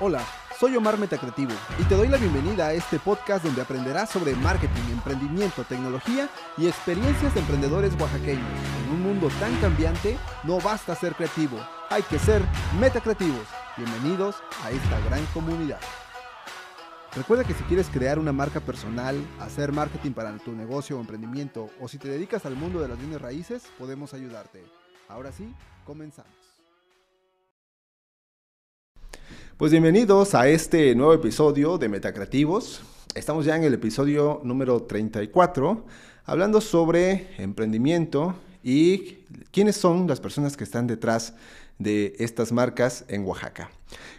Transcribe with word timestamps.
Hola, 0.00 0.24
soy 0.56 0.76
Omar 0.76 0.96
Metacreativo 0.96 1.50
y 1.76 1.82
te 1.82 1.96
doy 1.96 2.06
la 2.06 2.18
bienvenida 2.18 2.68
a 2.68 2.72
este 2.72 3.00
podcast 3.00 3.44
donde 3.44 3.62
aprenderás 3.62 4.08
sobre 4.08 4.36
marketing, 4.36 4.92
emprendimiento, 4.92 5.64
tecnología 5.64 6.30
y 6.56 6.68
experiencias 6.68 7.34
de 7.34 7.40
emprendedores 7.40 8.00
oaxaqueños. 8.00 8.46
En 8.84 8.92
un 8.92 9.02
mundo 9.02 9.28
tan 9.40 9.52
cambiante, 9.56 10.16
no 10.44 10.60
basta 10.60 10.94
ser 10.94 11.16
creativo, 11.16 11.58
hay 11.90 12.04
que 12.04 12.20
ser 12.20 12.42
metacreativos. 12.78 13.44
Bienvenidos 13.76 14.36
a 14.62 14.70
esta 14.70 15.00
gran 15.00 15.26
comunidad. 15.34 15.80
Recuerda 17.16 17.42
que 17.42 17.54
si 17.54 17.64
quieres 17.64 17.88
crear 17.88 18.20
una 18.20 18.32
marca 18.32 18.60
personal, 18.60 19.20
hacer 19.40 19.72
marketing 19.72 20.12
para 20.12 20.38
tu 20.38 20.52
negocio 20.52 20.96
o 20.96 21.00
emprendimiento, 21.00 21.70
o 21.80 21.88
si 21.88 21.98
te 21.98 22.06
dedicas 22.06 22.46
al 22.46 22.54
mundo 22.54 22.80
de 22.80 22.86
las 22.86 22.98
bienes 22.98 23.20
raíces, 23.20 23.64
podemos 23.76 24.14
ayudarte. 24.14 24.64
Ahora 25.08 25.32
sí, 25.32 25.52
comenzamos. 25.84 26.37
Pues 29.58 29.72
bienvenidos 29.72 30.36
a 30.36 30.46
este 30.46 30.94
nuevo 30.94 31.12
episodio 31.12 31.78
de 31.78 31.88
Metacreativos. 31.88 32.80
Estamos 33.16 33.44
ya 33.44 33.56
en 33.56 33.64
el 33.64 33.74
episodio 33.74 34.40
número 34.44 34.84
34, 34.84 35.84
hablando 36.26 36.60
sobre 36.60 37.26
emprendimiento 37.38 38.36
y 38.62 39.24
quiénes 39.50 39.76
son 39.76 40.06
las 40.06 40.20
personas 40.20 40.56
que 40.56 40.62
están 40.62 40.86
detrás 40.86 41.34
de 41.76 42.14
estas 42.20 42.52
marcas 42.52 43.04
en 43.08 43.24
Oaxaca. 43.24 43.68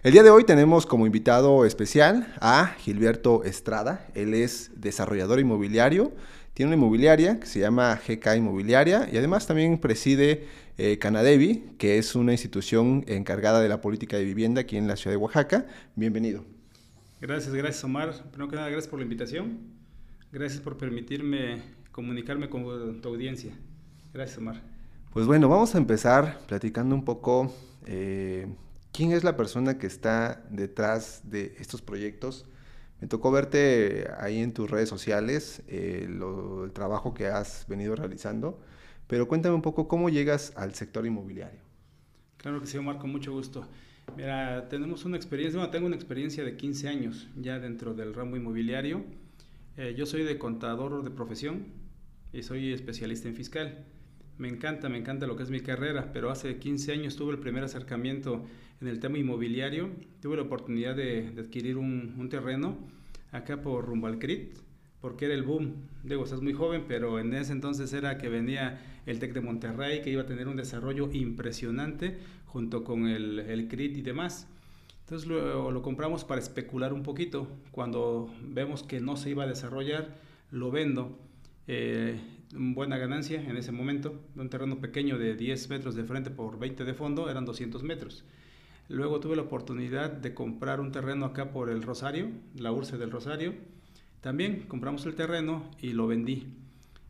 El 0.04 0.12
día 0.12 0.24
de 0.24 0.30
hoy 0.30 0.44
tenemos 0.44 0.86
como 0.86 1.06
invitado 1.06 1.64
especial 1.64 2.36
a 2.42 2.76
Gilberto 2.78 3.46
Estrada. 3.46 4.08
Él 4.16 4.34
es 4.34 4.72
desarrollador 4.76 5.40
inmobiliario, 5.40 6.12
tiene 6.60 6.74
una 6.74 6.76
inmobiliaria 6.76 7.40
que 7.40 7.46
se 7.46 7.62
llama 7.62 7.98
GK 8.06 8.36
Inmobiliaria 8.36 9.08
y 9.10 9.16
además 9.16 9.48
también 9.48 9.78
preside 9.78 10.46
eh, 10.78 10.98
Canadevi, 10.98 11.76
que 11.78 11.98
es 11.98 12.16
una 12.16 12.34
institución 12.34 13.06
encargada 13.08 13.62
de 13.62 13.70
la 13.70 13.80
política 13.80 14.18
de 14.18 14.26
vivienda 14.26 14.60
aquí 14.60 14.76
en 14.76 14.86
la 14.86 14.98
ciudad 14.98 15.14
de 15.14 15.18
Oaxaca. 15.20 15.68
Bienvenido. 15.96 16.44
Gracias, 17.22 17.54
gracias 17.54 17.82
Omar. 17.86 18.14
Primero 18.32 18.50
que 18.50 18.58
nada, 18.58 18.68
gracias 18.68 18.90
por 18.90 19.00
la 19.00 19.04
invitación. 19.04 19.58
Gracias 20.34 20.60
por 20.60 20.76
permitirme 20.76 21.62
comunicarme 21.94 22.50
con 22.50 23.00
tu 23.00 23.08
audiencia. 23.08 23.54
Gracias 24.14 24.38
Omar. 24.40 24.62
Pues 25.14 25.28
bueno, 25.28 25.48
vamos 25.48 25.76
a 25.76 25.78
empezar 25.78 26.42
platicando 26.46 26.94
un 26.94 27.06
poco 27.06 27.56
eh, 27.86 28.54
quién 28.92 29.14
es 29.14 29.24
la 29.24 29.38
persona 29.38 29.78
que 29.78 29.88
está 29.88 30.44
detrás 30.50 31.22
de 31.24 31.56
estos 31.58 31.82
proyectos. 31.82 32.46
Me 33.02 33.08
tocó 33.08 33.32
verte 33.32 34.08
ahí 34.18 34.40
en 34.40 34.54
tus 34.54 34.70
redes 34.70 34.90
sociales, 34.90 35.64
eh, 35.68 36.06
el 36.08 36.72
trabajo 36.74 37.14
que 37.14 37.28
has 37.28 37.66
venido 37.68 37.96
realizando. 37.96 38.60
Pero 39.08 39.28
cuéntame 39.28 39.56
un 39.56 39.62
poco 39.62 39.88
cómo 39.88 40.10
llegas 40.10 40.54
al 40.56 40.76
sector 40.76 41.06
inmobiliario. 41.06 41.62
Claro 42.38 42.62
que 42.62 42.68
sí, 42.68 42.78
Omar, 42.78 42.98
con 42.98 43.12
mucho 43.12 43.32
gusto. 43.32 43.66
Mira, 44.16 44.68
tenemos 44.70 45.06
una 45.06 45.18
experiencia, 45.18 45.58
bueno, 45.58 45.72
tengo 45.72 45.88
una 45.88 45.96
experiencia 45.96 46.44
de 46.44 46.56
15 46.56 46.90
años 46.90 47.28
ya 47.36 47.60
dentro 47.60 47.94
del 47.94 48.14
ramo 48.14 48.36
inmobiliario. 48.36 49.04
Eh, 49.78 49.96
yo 49.98 50.06
soy 50.06 50.24
de 50.24 50.38
contador 50.38 51.04
de 51.04 51.10
profesión 51.10 51.68
y 52.34 52.44
soy 52.44 52.74
especialista 52.74 53.28
en 53.28 53.36
fiscal. 53.36 53.86
Me 54.40 54.48
encanta, 54.48 54.88
me 54.88 54.98
encanta 54.98 55.28
lo 55.28 55.36
que 55.36 55.44
es 55.44 55.50
mi 55.50 55.60
carrera, 55.60 56.12
pero 56.14 56.32
hace 56.32 56.60
15 56.60 56.94
años 56.94 57.18
tuve 57.18 57.34
el 57.34 57.40
primer 57.40 57.62
acercamiento 57.66 58.46
en 58.80 58.88
el 58.88 59.02
tema 59.02 59.18
inmobiliario. 59.18 59.90
Tuve 60.22 60.38
la 60.38 60.44
oportunidad 60.44 60.96
de, 60.96 61.34
adquirir 61.38 61.76
un, 61.76 62.30
terreno 62.30 62.78
acá 63.34 63.62
por 63.62 63.86
rumbo 63.86 64.08
al 64.08 64.18
CRIT, 64.18 64.56
porque 65.02 65.26
era 65.26 65.34
el 65.34 65.44
boom. 65.44 65.74
Digo, 66.06 66.24
estás 66.24 66.42
muy 66.42 66.54
joven, 66.54 66.86
pero 66.88 67.20
en 67.20 67.34
ese 67.34 67.52
entonces 67.52 67.92
era 67.92 68.18
que 68.18 68.30
venía 68.30 68.82
el 69.06 69.20
TEC 69.20 69.34
de 69.34 69.42
Monterrey, 69.42 70.02
que 70.02 70.10
iba 70.10 70.22
a 70.22 70.26
tener 70.26 70.48
un 70.48 70.56
desarrollo 70.56 71.10
impresionante 71.12 72.18
junto 72.46 72.86
con 72.86 73.08
el, 73.08 73.40
el 73.40 73.68
CRIT 73.68 73.98
y 73.98 74.02
demás. 74.02 74.48
Entonces 75.02 75.28
lo, 75.28 75.70
lo, 75.70 75.82
compramos 75.82 76.24
para 76.24 76.40
especular 76.40 76.94
un 76.94 77.04
poquito. 77.04 77.46
Cuando 77.72 78.34
vemos 78.42 78.84
que 78.84 79.02
no 79.02 79.18
se 79.18 79.32
iba 79.32 79.44
a 79.44 79.48
desarrollar, 79.48 80.16
lo 80.50 80.72
vendo. 80.72 81.20
Eh, 81.68 82.22
buena 82.54 82.98
ganancia 82.98 83.42
en 83.42 83.58
ese 83.58 83.72
momento. 83.72 84.20
Un 84.36 84.50
terreno 84.50 84.80
pequeño 84.80 85.18
de 85.18 85.36
10 85.36 85.70
metros 85.70 85.96
de 85.96 86.04
frente 86.04 86.32
por 86.32 86.60
20 86.60 86.84
de 86.86 86.94
fondo, 86.94 87.30
eran 87.30 87.46
200 87.46 87.84
metros. 87.84 88.24
Luego 88.88 89.20
tuve 89.20 89.36
la 89.36 89.44
oportunidad 89.44 90.12
de 90.12 90.34
comprar 90.34 90.80
un 90.80 90.92
terreno 90.92 91.26
acá 91.26 91.52
por 91.52 91.70
el 91.70 91.84
Rosario, 91.84 92.30
la 92.56 92.72
Urce 92.72 92.98
del 92.98 93.12
Rosario 93.12 93.54
también 94.22 94.66
compramos 94.68 95.06
el 95.06 95.16
terreno 95.16 95.70
y 95.82 95.94
lo 95.94 96.08
vendí. 96.08 96.48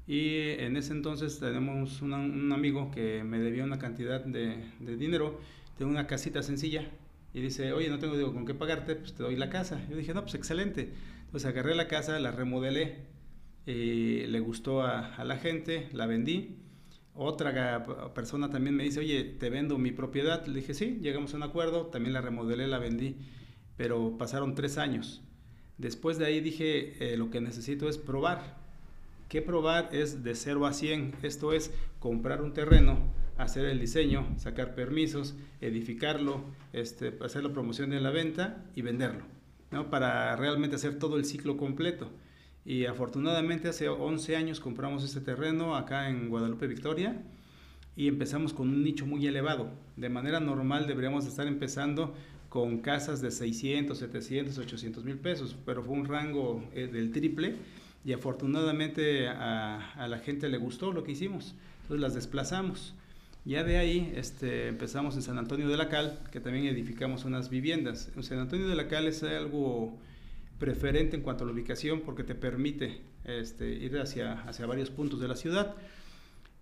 Y 0.07 0.37
en 0.59 0.77
ese 0.77 0.93
entonces 0.93 1.39
tenemos 1.39 2.01
un 2.01 2.51
amigo 2.51 2.91
que 2.91 3.23
me 3.23 3.39
debía 3.39 3.63
una 3.63 3.79
cantidad 3.79 4.23
de, 4.23 4.63
dinero 4.79 5.39
de 5.77 5.85
una 5.85 6.07
casita 6.07 6.43
sencilla. 6.43 6.89
Y 7.33 7.41
dice, 7.41 7.73
oye, 7.73 7.89
no 7.89 7.99
tengo 7.99 8.17
digo, 8.17 8.33
con 8.33 8.45
qué 8.45 8.55
pagarte, 8.55 8.95
pues 8.95 9.13
te 9.13 9.23
doy 9.23 9.35
la 9.35 9.49
casa. 9.49 9.79
Yo 9.89 9.97
dije, 9.97 10.13
no, 10.13 10.21
pues 10.21 10.35
excelente. 10.35 10.93
Entonces 11.25 11.47
agarré 11.47 11.75
la 11.75 11.87
casa, 11.87 12.19
la 12.19 12.31
remodelé, 12.31 12.97
y 13.65 14.25
le 14.27 14.39
gustó 14.39 14.81
a, 14.81 15.23
la 15.23 15.37
gente, 15.37 15.89
la 15.93 16.05
vendí. 16.05 16.57
Otra 17.13 17.83
persona 18.13 18.49
también 18.49 18.75
me 18.75 18.83
dice, 18.83 18.99
oye, 18.99 19.23
te 19.23 19.49
vendo 19.49 19.77
mi 19.77 19.91
propiedad. 19.91 20.45
Le 20.45 20.61
dije, 20.61 20.73
sí, 20.73 20.99
llegamos 21.01 21.33
a 21.33 21.37
un 21.37 21.43
acuerdo, 21.43 21.87
también 21.87 22.13
la 22.13 22.21
remodelé, 22.21 22.67
la 22.67 22.79
vendí. 22.79 23.17
Pero 23.77 24.17
pasaron 24.17 24.55
tres 24.55 24.77
años. 24.77 25.21
Después 25.77 26.17
de 26.17 26.25
ahí 26.25 26.41
dije, 26.41 27.13
eh, 27.13 27.17
lo 27.17 27.29
que 27.29 27.41
necesito 27.41 27.87
es 27.89 27.97
probar. 27.97 28.57
¿Qué 29.29 29.41
probar? 29.41 29.89
Es 29.93 30.23
de 30.23 30.35
0 30.35 30.65
a 30.65 30.73
100. 30.73 31.15
Esto 31.21 31.53
es 31.53 31.71
comprar 31.99 32.41
un 32.41 32.53
terreno, 32.53 32.99
hacer 33.37 33.65
el 33.65 33.79
diseño, 33.79 34.27
sacar 34.37 34.75
permisos, 34.75 35.35
edificarlo, 35.61 36.43
este, 36.73 37.15
hacer 37.23 37.43
la 37.43 37.53
promoción 37.53 37.91
de 37.91 37.99
la 37.99 38.09
venta 38.09 38.65
y 38.75 38.81
venderlo, 38.81 39.23
para 39.89 40.35
realmente 40.35 40.75
hacer 40.75 40.99
todo 40.99 41.17
el 41.17 41.25
ciclo 41.25 41.57
completo. 41.57 42.09
Y 42.65 42.85
afortunadamente 42.85 43.69
hace 43.69 43.89
11 43.89 44.35
años 44.35 44.59
compramos 44.59 45.03
este 45.03 45.21
terreno 45.21 45.75
acá 45.75 46.09
en 46.09 46.29
Guadalupe, 46.29 46.67
Victoria, 46.67 47.21
y 47.95 48.07
empezamos 48.07 48.53
con 48.53 48.69
un 48.69 48.83
nicho 48.83 49.05
muy 49.05 49.25
elevado. 49.27 49.69
De 49.95 50.09
manera 50.09 50.39
normal 50.39 50.87
deberíamos 50.87 51.25
estar 51.25 51.47
empezando 51.47 52.13
con 52.49 52.79
casas 52.79 53.21
de 53.21 53.31
600, 53.31 53.97
700, 53.97 54.57
800 54.57 55.03
mil 55.03 55.17
pesos, 55.17 55.55
pero 55.65 55.83
fue 55.83 55.93
un 55.93 56.05
rango 56.05 56.63
eh, 56.73 56.87
del 56.87 57.11
triple 57.11 57.55
y 58.03 58.13
afortunadamente 58.13 59.27
a, 59.27 60.07
la 60.09 60.19
gente 60.19 60.49
le 60.49 60.57
gustó 60.57 60.91
lo 60.91 61.03
que 61.03 61.11
hicimos, 61.11 61.55
entonces 61.83 62.01
las 62.01 62.13
desplazamos. 62.15 62.95
Ya 63.45 63.63
de 63.63 63.77
ahí 63.77 64.11
este, 64.15 64.67
empezamos 64.67 65.15
en 65.15 65.21
San 65.21 65.37
Antonio 65.37 65.67
de 65.69 65.77
la 65.77 65.89
Cal, 65.89 66.19
que 66.31 66.39
también 66.39 66.65
edificamos 66.65 67.25
unas 67.25 67.49
viviendas. 67.49 68.09
En 68.15 68.23
San 68.23 68.39
Antonio 68.39 68.67
de 68.67 68.75
la 68.75 68.87
Cal 68.87 69.07
es 69.07 69.23
algo 69.23 69.97
preferente 70.59 71.15
en 71.15 71.23
cuanto 71.23 71.43
a 71.43 71.47
la 71.47 71.53
ubicación 71.53 72.01
porque 72.01 72.23
te 72.23 72.35
permite 72.35 73.01
este, 73.23 73.69
ir 73.69 73.97
hacia, 73.97 74.41
hacia 74.41 74.65
varios 74.65 74.89
puntos 74.89 75.19
de 75.19 75.27
la 75.27 75.35
ciudad. 75.35 75.75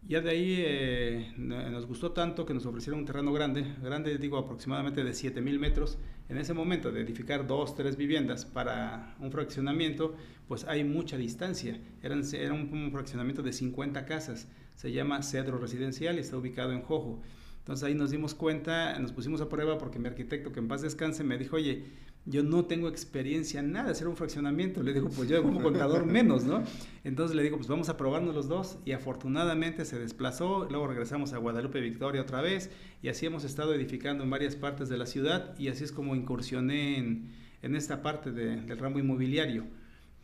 Ya 0.08 0.22
de 0.22 0.30
ahí 0.30 0.56
eh, 0.60 1.34
nos 1.38 1.86
gustó 1.86 2.14
tanto 2.14 2.46
que 2.46 2.54
nos 2.54 2.66
ofrecieron 2.66 3.02
un 3.02 3.06
terreno 3.06 3.34
grande, 3.34 3.66
grande 3.82 4.18
digo 4.18 4.38
aproximadamente 4.38 5.04
de 5.04 5.14
7000 5.14 5.60
metros. 5.60 5.98
En 6.30 6.38
ese 6.38 6.54
momento 6.54 6.92
de 6.92 7.02
edificar 7.02 7.46
dos, 7.46 7.76
tres 7.76 7.98
viviendas 7.98 8.46
para 8.46 9.16
un 9.20 9.32
fraccionamiento, 9.32 10.16
pues 10.48 10.64
hay 10.66 10.86
mucha 10.86 11.18
distancia. 11.18 11.80
Eran, 12.02 12.24
era 12.34 12.54
un, 12.54 12.90
fraccionamiento 12.92 13.42
de 13.44 13.52
50 13.52 14.06
casas. 14.06 14.48
Se 14.76 14.94
llama 14.94 15.24
Cedro 15.24 15.58
Residencial 15.58 16.16
y 16.16 16.20
está 16.20 16.38
ubicado 16.38 16.72
en 16.72 16.84
Jojo. 16.84 17.22
Entonces 17.60 17.84
ahí 17.84 17.96
nos 17.96 18.12
dimos 18.12 18.34
cuenta, 18.34 18.98
nos 19.00 19.12
pusimos 19.12 19.42
a 19.42 19.50
prueba 19.50 19.78
porque 19.78 20.00
mi 20.00 20.08
arquitecto, 20.08 20.54
que 20.54 20.60
en 20.60 20.70
paz 20.70 20.84
descanse, 20.84 21.26
me 21.26 21.38
dijo, 21.38 21.58
oye, 21.58 21.84
yo 22.30 22.44
no 22.44 22.66
tengo 22.66 22.90
experiencia 22.90 23.62
en 23.62 23.72
nada 23.72 23.86
de 23.86 23.92
hacer 23.94 24.08
un 24.08 24.18
fraccionamiento. 24.18 24.84
Le 24.84 24.94
digo, 24.94 25.10
pues 25.10 25.30
yo 25.30 25.42
como 25.42 25.62
contador 25.62 26.06
menos, 26.06 26.44
¿no? 26.44 26.62
Entonces 27.04 27.36
le 27.36 27.44
digo, 27.44 27.56
pues 27.56 27.70
vamos 27.70 27.88
a 27.88 27.96
probarnos 27.96 28.36
los 28.36 28.50
dos 28.50 28.78
y 28.86 28.92
afortunadamente 28.92 29.86
se 29.86 29.98
desplazó, 29.98 30.68
luego 30.70 30.88
regresamos 30.88 31.32
a 31.34 31.38
Guadalupe 31.38 31.80
Victoria 31.80 32.22
otra 32.22 32.42
vez 32.42 32.70
y 33.02 33.08
así 33.08 33.26
hemos 33.26 33.46
estado 33.46 33.74
edificando 33.74 34.26
en 34.26 34.30
varias 34.30 34.58
partes 34.58 34.90
de 34.90 34.98
la 34.98 35.06
ciudad 35.06 35.58
y 35.58 35.70
así 35.70 35.86
es 35.86 35.94
como 35.94 36.16
incursioné 36.16 36.98
en, 36.98 37.32
en 37.62 37.76
esta 37.76 38.02
parte 38.02 38.32
del 38.32 38.78
ramo 38.78 39.00
inmobiliario. 39.00 39.66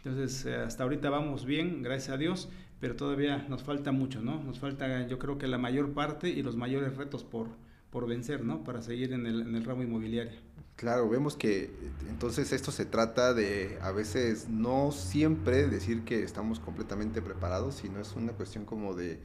Entonces, 0.03 0.45
eh, 0.45 0.55
hasta 0.55 0.83
ahorita 0.83 1.09
vamos 1.09 1.45
bien, 1.45 1.81
gracias 1.81 2.09
a 2.09 2.17
Dios, 2.17 2.49
pero 2.81 2.97
todavía 2.97 3.45
nos 3.47 3.63
falta 3.63 3.93
mucho, 3.93 4.21
¿no? 4.21 4.43
Nos 4.43 4.59
falta, 4.59 5.07
yo 5.07 5.17
creo 5.17 5.37
que 5.37 5.47
la 5.47 5.57
mayor 5.57 5.93
parte 5.93 6.29
y 6.29 6.43
los 6.43 6.57
mayores 6.57 6.97
retos 6.97 7.23
por, 7.23 7.47
por 7.89 8.07
vencer, 8.07 8.43
¿no? 8.43 8.65
Para 8.65 8.81
seguir 8.81 9.13
en 9.13 9.25
el, 9.25 9.41
en 9.43 9.55
el 9.55 9.63
ramo 9.63 9.83
inmobiliario. 9.83 10.37
Claro, 10.75 11.07
vemos 11.07 11.37
que 11.37 11.71
entonces 12.09 12.51
esto 12.51 12.71
se 12.71 12.85
trata 12.85 13.33
de 13.33 13.77
a 13.81 13.91
veces 13.91 14.49
no 14.49 14.91
siempre 14.91 15.67
decir 15.67 16.03
que 16.03 16.23
estamos 16.23 16.59
completamente 16.59 17.21
preparados, 17.21 17.75
sino 17.75 17.99
es 17.99 18.13
una 18.15 18.33
cuestión 18.33 18.65
como 18.65 18.95
de 18.95 19.19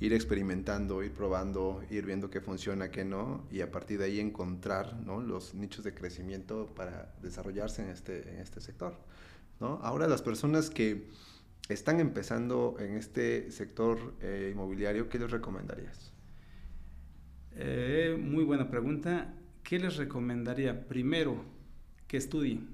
ir 0.00 0.14
experimentando, 0.14 1.02
ir 1.02 1.12
probando, 1.12 1.82
ir 1.90 2.06
viendo 2.06 2.30
qué 2.30 2.40
funciona, 2.40 2.90
qué 2.90 3.04
no, 3.04 3.44
y 3.50 3.60
a 3.60 3.70
partir 3.70 3.98
de 3.98 4.06
ahí 4.06 4.20
encontrar 4.20 4.96
¿no? 5.04 5.20
los 5.20 5.54
nichos 5.54 5.84
de 5.84 5.94
crecimiento 5.94 6.72
para 6.74 7.14
desarrollarse 7.22 7.82
en 7.82 7.90
este, 7.90 8.30
en 8.30 8.38
este 8.38 8.60
sector. 8.60 8.94
¿no? 9.60 9.78
Ahora 9.82 10.06
las 10.06 10.22
personas 10.22 10.70
que 10.70 11.08
están 11.68 12.00
empezando 12.00 12.76
en 12.78 12.94
este 12.94 13.50
sector 13.52 14.14
eh, 14.22 14.50
inmobiliario, 14.52 15.08
¿qué 15.08 15.18
les 15.18 15.30
recomendarías? 15.30 16.12
Eh, 17.56 18.16
muy 18.18 18.44
buena 18.44 18.70
pregunta. 18.70 19.34
¿Qué 19.62 19.78
les 19.78 19.96
recomendaría? 19.96 20.86
Primero, 20.86 21.44
que 22.06 22.16
estudien, 22.16 22.68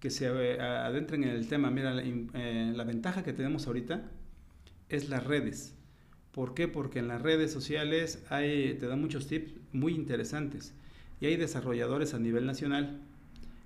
que 0.00 0.10
se 0.10 0.26
adentren 0.26 1.24
en 1.24 1.30
el 1.30 1.48
tema. 1.48 1.70
Mira, 1.70 1.94
eh, 2.02 2.72
la, 2.74 2.84
ventaja 2.84 3.22
que 3.22 3.32
tenemos 3.32 3.66
ahorita 3.66 4.10
es 4.88 5.08
las 5.08 5.24
redes. 5.24 5.74
¿Por 6.32 6.54
qué? 6.54 6.66
Porque 6.66 6.98
en 6.98 7.08
las 7.08 7.22
redes 7.22 7.52
sociales 7.52 8.24
te 8.28 8.86
dan 8.86 9.00
muchos 9.00 9.28
tips 9.28 9.52
muy 9.72 9.94
interesantes 9.94 10.74
y 11.20 11.26
hay 11.26 11.36
desarrolladores 11.36 12.14
a 12.14 12.18
nivel 12.18 12.46
nacional 12.46 13.00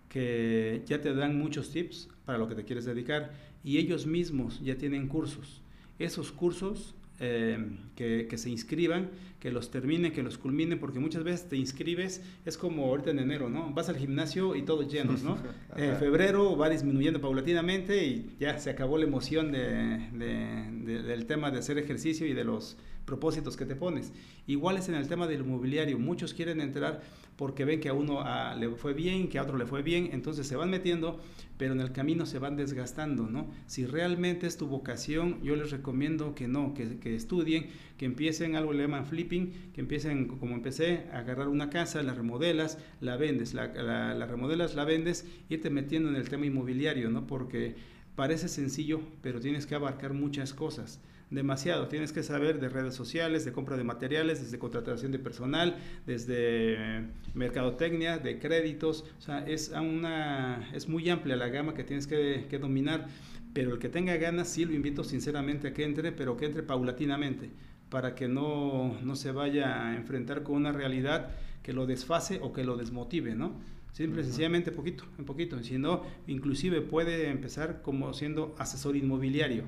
que 0.09 0.83
ya 0.87 1.01
te 1.01 1.15
dan 1.15 1.39
muchos 1.39 1.71
tips 1.71 2.09
para 2.25 2.39
lo 2.39 2.49
que 2.49 2.55
te 2.55 2.65
quieres 2.65 2.85
dedicar 2.85 3.33
y 3.65 3.79
ellos 3.79 4.07
mismos 4.07 4.61
ya 4.61 4.77
tienen 4.77 5.09
cursos. 5.09 5.63
Esos 5.99 6.33
cursos 6.33 6.95
eh, 7.21 7.59
que, 7.97 8.39
se 8.39 8.49
inscriban, 8.49 9.11
que 9.41 9.51
los 9.51 9.71
terminen, 9.71 10.13
que 10.13 10.23
los 10.23 10.39
culminen, 10.39 10.79
porque 10.79 11.01
muchas 11.01 11.25
veces 11.25 11.49
te 11.49 11.57
inscribes, 11.57 12.23
es 12.45 12.57
como 12.57 12.85
ahorita 12.85 13.11
en 13.11 13.19
enero, 13.19 13.49
¿no? 13.49 13.73
Vas 13.73 13.89
al 13.89 13.97
gimnasio 13.97 14.55
y 14.55 14.63
todos 14.63 14.93
llenos, 14.93 15.23
¿no? 15.23 15.37
En 15.77 15.97
febrero 15.97 16.57
va 16.57 16.69
disminuyendo 16.71 17.21
paulatinamente 17.21 18.07
y 18.07 18.37
ya 18.39 18.59
se 18.59 18.71
acabó 18.71 18.99
la 18.99 19.05
emoción 19.05 19.53
del 19.53 21.27
tema 21.27 21.51
de 21.51 21.59
hacer 21.59 21.79
ejercicio 21.79 22.27
y 22.27 22.35
de 22.35 22.45
los 22.45 22.77
propósitos 23.09 23.57
que 23.57 23.65
te 23.65 23.75
pones. 23.75 24.13
Igual 24.47 24.77
es 24.77 24.89
en 24.89 24.95
el 24.95 25.09
tema 25.09 25.27
del 25.27 25.43
mobiliario, 25.43 25.99
muchos 25.99 26.35
quieren 26.35 26.61
entrar 26.61 27.01
porque 27.37 27.65
ven 27.65 27.81
que 27.81 27.89
a 27.89 27.95
uno 27.95 28.23
le 28.59 28.69
fue 28.71 28.93
bien, 28.93 29.29
que 29.29 29.39
a 29.39 29.43
otro 29.43 29.57
le 29.57 29.65
fue 29.65 29.81
bien, 29.81 30.11
entonces 30.13 30.47
se 30.47 30.57
van 30.57 30.71
metiendo, 30.71 31.21
pero 31.57 31.73
en 31.73 31.81
el 31.81 31.93
camino 31.93 32.27
se 32.27 32.39
van 32.39 32.57
desgastando, 32.57 33.29
¿no? 33.29 33.49
Si 33.67 33.87
realmente 33.87 34.47
es 34.47 34.57
tu 34.57 34.67
vocación, 34.67 35.41
yo 35.43 35.57
les 35.57 35.71
recomiendo 35.71 36.35
que 36.35 36.49
no, 36.49 36.75
que, 36.75 37.15
estudien, 37.15 37.69
que 37.97 38.07
empiecen 38.07 38.57
algo 38.57 38.73
le 38.73 38.83
llaman 38.83 39.07
flipping, 39.07 39.73
que 39.73 39.81
empiecen 39.81 40.27
como 40.27 40.55
empecé, 40.55 41.07
a 41.13 41.21
agarrar 41.21 41.49
una 41.49 41.71
casa, 41.71 42.03
la 42.03 42.13
remodelas, 42.13 42.77
la 43.01 43.17
vendes, 43.17 43.55
la, 43.55 43.69
la 43.69 44.27
remodelas, 44.27 44.75
la 44.75 44.85
vendes, 44.85 45.25
irte 45.49 45.71
metiendo 45.71 46.09
en 46.09 46.17
el 46.17 46.29
tema 46.29 46.45
inmobiliario, 46.47 47.09
¿no? 47.09 47.27
Porque 47.27 47.77
parece 48.17 48.49
sencillo, 48.49 49.01
pero 49.23 49.41
tienes 49.41 49.65
que 49.65 49.77
abarcar 49.77 50.13
muchas 50.13 50.53
cosas 50.53 51.01
demasiado. 51.31 51.89
Tienes 51.89 52.13
que 52.13 52.23
saber 52.23 52.61
de 52.61 52.69
redes 52.69 52.95
sociales, 52.95 53.45
de 53.45 53.53
compra 53.53 53.77
de 53.77 53.85
materiales, 53.85 54.43
desde 54.43 54.59
contratación 54.59 55.13
de 55.13 55.19
personal, 55.19 55.77
desde 56.07 56.75
eh, 56.99 57.07
mercadotecnia, 57.35 58.19
de 58.19 58.39
créditos. 58.39 59.05
O 59.19 59.21
sea, 59.21 59.47
es, 59.47 59.71
una, 59.71 60.71
es 60.73 60.89
muy 60.89 61.09
amplia 61.11 61.37
la 61.37 61.49
gama 61.49 61.75
que 61.75 61.85
tienes 61.85 62.07
que, 62.07 62.47
que 62.49 62.59
dominar. 62.59 63.09
Pero 63.53 63.73
el 63.73 63.79
que 63.79 63.89
tenga 63.89 64.17
ganas, 64.17 64.49
sí 64.49 64.65
lo 64.65 64.75
invito 64.75 65.05
sinceramente 65.05 65.69
a 65.69 65.75
que 65.75 65.85
entre, 65.85 66.13
pero 66.13 66.37
que 66.37 66.47
entre 66.47 66.63
paulatinamente, 66.63 67.51
para 67.89 68.15
que 68.15 68.29
no, 68.29 68.99
no 69.03 69.17
se 69.17 69.33
vaya 69.33 69.87
a 69.87 69.97
enfrentar 69.97 70.43
con 70.43 70.57
una 70.57 70.73
realidad 70.73 71.31
que 71.63 71.73
lo 71.73 71.87
desfase 71.87 72.39
o 72.43 72.53
que 72.53 72.65
lo 72.65 72.77
desmotive, 72.77 73.35
¿no? 73.35 73.53
Simple, 73.93 74.23
sencillamente 74.23 74.71
poquito, 74.71 75.05
en 75.19 75.25
poquito. 75.25 75.61
Si 75.63 75.79
no, 75.79 76.03
inclusive 76.27 76.83
puede 76.83 77.29
empezar 77.31 77.83
como 77.83 78.13
siendo 78.13 78.55
asesor 78.59 78.97
inmobiliario. 78.97 79.65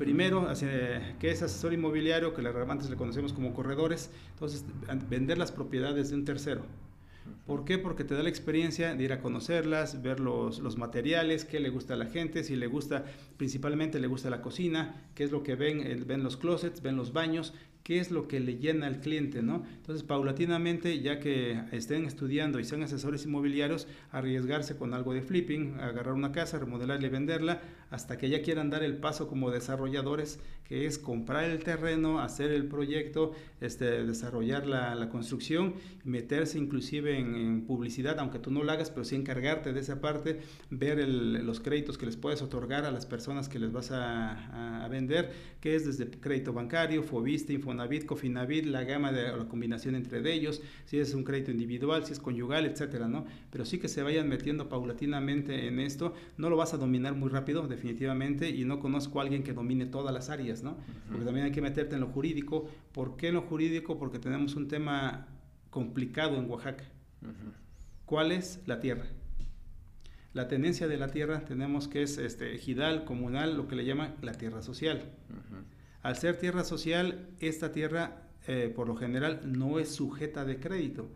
Primero, 0.00 0.48
que 1.18 1.30
es 1.30 1.42
asesor 1.42 1.74
inmobiliario, 1.74 2.32
que 2.32 2.40
antes 2.40 2.88
le 2.88 2.96
conocemos 2.96 3.34
como 3.34 3.52
corredores, 3.52 4.10
entonces 4.30 4.64
vender 5.10 5.36
las 5.36 5.52
propiedades 5.52 6.08
de 6.08 6.16
un 6.16 6.24
tercero. 6.24 6.62
¿Por 7.46 7.66
qué? 7.66 7.76
Porque 7.76 8.02
te 8.04 8.14
da 8.14 8.22
la 8.22 8.30
experiencia 8.30 8.94
de 8.94 9.04
ir 9.04 9.12
a 9.12 9.20
conocerlas, 9.20 10.00
ver 10.00 10.18
los, 10.18 10.60
los, 10.60 10.78
materiales, 10.78 11.44
qué 11.44 11.60
le 11.60 11.68
gusta 11.68 11.92
a 11.92 11.96
la 11.98 12.06
gente, 12.06 12.44
si 12.44 12.56
le 12.56 12.66
gusta, 12.66 13.04
principalmente 13.36 14.00
le 14.00 14.06
gusta 14.06 14.30
la 14.30 14.40
cocina, 14.40 15.04
qué 15.14 15.24
es 15.24 15.32
lo 15.32 15.42
que 15.42 15.54
ven, 15.54 16.06
ven 16.06 16.22
los 16.22 16.38
closets, 16.38 16.80
ven 16.80 16.96
los 16.96 17.12
baños, 17.12 17.52
qué 17.82 17.98
es 17.98 18.10
lo 18.10 18.28
que 18.28 18.40
le 18.40 18.58
llena 18.58 18.86
al 18.86 19.00
cliente, 19.00 19.42
¿no? 19.42 19.64
Entonces, 19.76 20.02
paulatinamente, 20.02 21.00
ya 21.00 21.18
que 21.18 21.60
estén 21.72 22.04
estudiando 22.04 22.60
y 22.60 22.64
sean 22.64 22.82
asesores 22.82 23.24
inmobiliarios, 23.24 23.88
arriesgarse 24.10 24.76
con 24.76 24.94
algo 24.94 25.14
de 25.14 25.22
flipping, 25.22 25.80
agarrar 25.80 26.14
una 26.14 26.32
casa, 26.32 26.58
remodelarla 26.58 27.06
y 27.06 27.10
venderla, 27.10 27.60
hasta 27.90 28.16
que 28.16 28.28
ya 28.28 28.42
quieran 28.42 28.70
dar 28.70 28.84
el 28.84 28.96
paso 28.96 29.28
como 29.28 29.50
desarrolladores, 29.50 30.38
que 30.64 30.86
es 30.86 30.98
comprar 30.98 31.44
el 31.50 31.64
terreno, 31.64 32.20
hacer 32.20 32.52
el 32.52 32.66
proyecto, 32.66 33.32
este, 33.60 34.04
desarrollar 34.04 34.66
la, 34.66 34.94
la 34.94 35.08
construcción, 35.08 35.74
meterse 36.04 36.58
inclusive 36.58 37.18
en, 37.18 37.66
publicidad, 37.66 38.18
aunque 38.20 38.38
tú 38.38 38.50
no 38.50 38.62
lo 38.62 38.70
hagas, 38.70 38.90
pero 38.90 39.04
sí 39.04 39.16
encargarte 39.16 39.72
de 39.72 39.80
esa 39.80 40.00
parte, 40.00 40.40
ver 40.70 41.06
los 41.08 41.60
créditos 41.60 41.98
que 41.98 42.06
les 42.06 42.16
puedes 42.16 42.42
otorgar 42.42 42.84
a 42.84 42.92
las 42.92 43.06
personas 43.06 43.48
que 43.48 43.58
les 43.58 43.72
vas 43.72 43.90
a, 43.90 44.84
a, 44.84 44.88
vender, 44.88 45.32
que 45.60 45.74
es 45.74 45.84
desde 45.84 46.08
crédito 46.08 46.52
bancario, 46.52 47.02
Fobiste, 47.02 47.52
Infonavit, 47.70 48.04
Cofinavit, 48.04 48.66
la 48.66 48.82
gama 48.82 49.12
de 49.12 49.36
la 49.36 49.44
combinación 49.46 49.94
entre 49.94 50.20
ellos, 50.32 50.60
si 50.86 50.98
es 50.98 51.14
un 51.14 51.22
crédito 51.22 51.52
individual, 51.52 52.04
si 52.04 52.12
es 52.12 52.18
conyugal, 52.18 52.66
etcétera, 52.66 53.06
¿no? 53.06 53.24
Pero 53.50 53.64
sí 53.64 53.78
que 53.78 53.88
se 53.88 54.02
vayan 54.02 54.28
metiendo 54.28 54.68
paulatinamente 54.68 55.68
en 55.68 55.78
esto, 55.78 56.14
no 56.36 56.50
lo 56.50 56.56
vas 56.56 56.74
a 56.74 56.78
dominar 56.78 57.14
muy 57.14 57.30
rápido, 57.30 57.68
definitivamente, 57.68 58.50
y 58.50 58.64
no 58.64 58.80
conozco 58.80 59.20
a 59.20 59.22
alguien 59.22 59.44
que 59.44 59.52
domine 59.52 59.86
todas 59.86 60.12
las 60.12 60.30
áreas, 60.30 60.62
¿no? 60.62 60.76
Porque 61.08 61.24
también 61.24 61.46
hay 61.46 61.52
que 61.52 61.62
meterte 61.62 61.94
en 61.94 62.00
lo 62.00 62.08
jurídico. 62.08 62.68
¿Por 62.92 63.16
qué 63.16 63.28
en 63.28 63.34
lo 63.34 63.42
jurídico? 63.42 63.98
Porque 63.98 64.18
tenemos 64.18 64.56
un 64.56 64.66
tema 64.66 65.28
complicado 65.70 66.36
en 66.36 66.50
Oaxaca. 66.50 66.84
¿Cuál 68.04 68.32
es 68.32 68.60
la 68.66 68.80
tierra? 68.80 69.06
La 70.32 70.48
tenencia 70.48 70.88
de 70.88 70.96
la 70.96 71.08
tierra 71.08 71.44
tenemos 71.44 71.88
que 71.88 72.02
es 72.02 72.18
este, 72.18 72.54
ejidal, 72.54 73.04
comunal, 73.04 73.56
lo 73.56 73.68
que 73.68 73.76
le 73.76 73.84
llaman 73.84 74.14
la 74.22 74.32
tierra 74.32 74.62
social. 74.62 75.10
Al 76.02 76.16
ser 76.16 76.38
tierra 76.38 76.64
social, 76.64 77.28
esta 77.40 77.72
tierra 77.72 78.28
eh, 78.46 78.72
por 78.74 78.88
lo 78.88 78.96
general 78.96 79.40
no 79.44 79.78
es 79.78 79.94
sujeta 79.94 80.44
de 80.44 80.58
crédito. 80.58 81.08